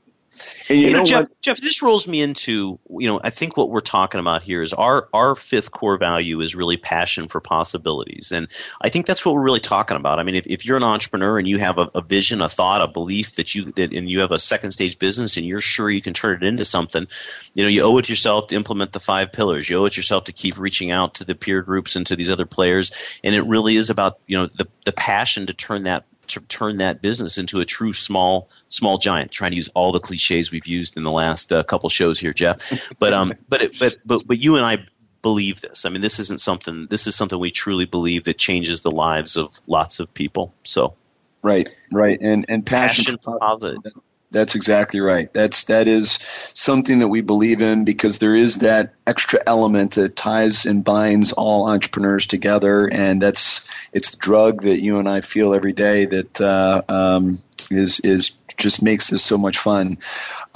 [0.69, 1.41] And you, you know, know, Jeff, what?
[1.41, 4.73] Jeff, this rolls me into you know I think what we're talking about here is
[4.73, 8.47] our our fifth core value is really passion for possibilities, and
[8.81, 10.19] I think that's what we're really talking about.
[10.19, 12.81] I mean, if, if you're an entrepreneur and you have a, a vision, a thought,
[12.81, 15.89] a belief that you that and you have a second stage business and you're sure
[15.89, 17.07] you can turn it into something,
[17.53, 19.69] you know, you owe it to yourself to implement the five pillars.
[19.69, 22.29] You owe it yourself to keep reaching out to the peer groups and to these
[22.29, 26.05] other players, and it really is about you know the the passion to turn that
[26.29, 29.31] to turn that business into a true small small giant.
[29.31, 32.33] Trying to use all the cliches we've used in the last uh, couple shows here,
[32.33, 32.91] Jeff.
[32.99, 34.85] But um, but it, but but but you and I
[35.21, 35.85] believe this.
[35.85, 36.87] I mean, this isn't something.
[36.87, 40.53] This is something we truly believe that changes the lives of lots of people.
[40.63, 40.95] So.
[41.43, 43.93] Right, right, and and passion, passion for positive.
[44.29, 45.33] That's exactly right.
[45.33, 46.19] That's that is
[46.53, 51.31] something that we believe in because there is that extra element that ties and binds
[51.31, 56.05] all entrepreneurs together, and that's it's the drug that you and I feel every day
[56.05, 57.37] that uh, um,
[57.71, 59.97] is is just makes this so much fun.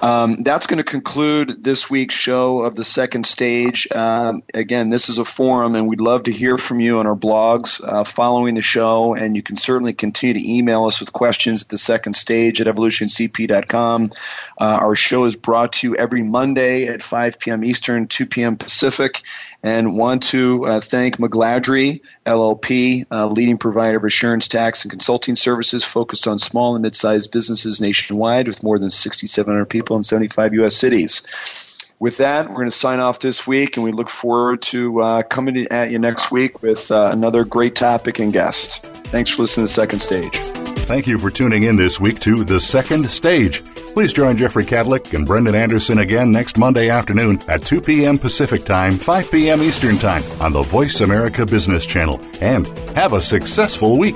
[0.01, 3.87] Um, that's going to conclude this week's show of the second stage.
[3.91, 7.15] Um, again, this is a forum, and we'd love to hear from you on our
[7.15, 9.13] blogs uh, following the show.
[9.13, 12.67] And you can certainly continue to email us with questions at the second stage at
[12.67, 14.09] evolutioncp.com.
[14.59, 17.63] Uh, our show is brought to you every Monday at 5 p.m.
[17.63, 18.57] Eastern, 2 p.m.
[18.57, 19.21] Pacific.
[19.63, 25.35] And want to uh, thank McGladrey LLP, uh, leading provider of assurance tax and consulting
[25.35, 30.53] services focused on small and mid-sized businesses nationwide with more than 6,700 people in 75
[30.55, 30.75] U.S.
[30.75, 31.21] cities.
[31.99, 35.23] With that, we're going to sign off this week, and we look forward to uh,
[35.23, 38.83] coming at you next week with uh, another great topic and guest.
[39.11, 40.35] Thanks for listening to Second Stage.
[40.87, 43.63] Thank you for tuning in this week to The Second Stage.
[43.93, 48.17] Please join Jeffrey Kadlic and Brendan Anderson again next Monday afternoon at 2 p.m.
[48.17, 49.61] Pacific Time, 5 p.m.
[49.61, 52.19] Eastern Time on the Voice America Business Channel.
[52.41, 54.15] And have a successful week.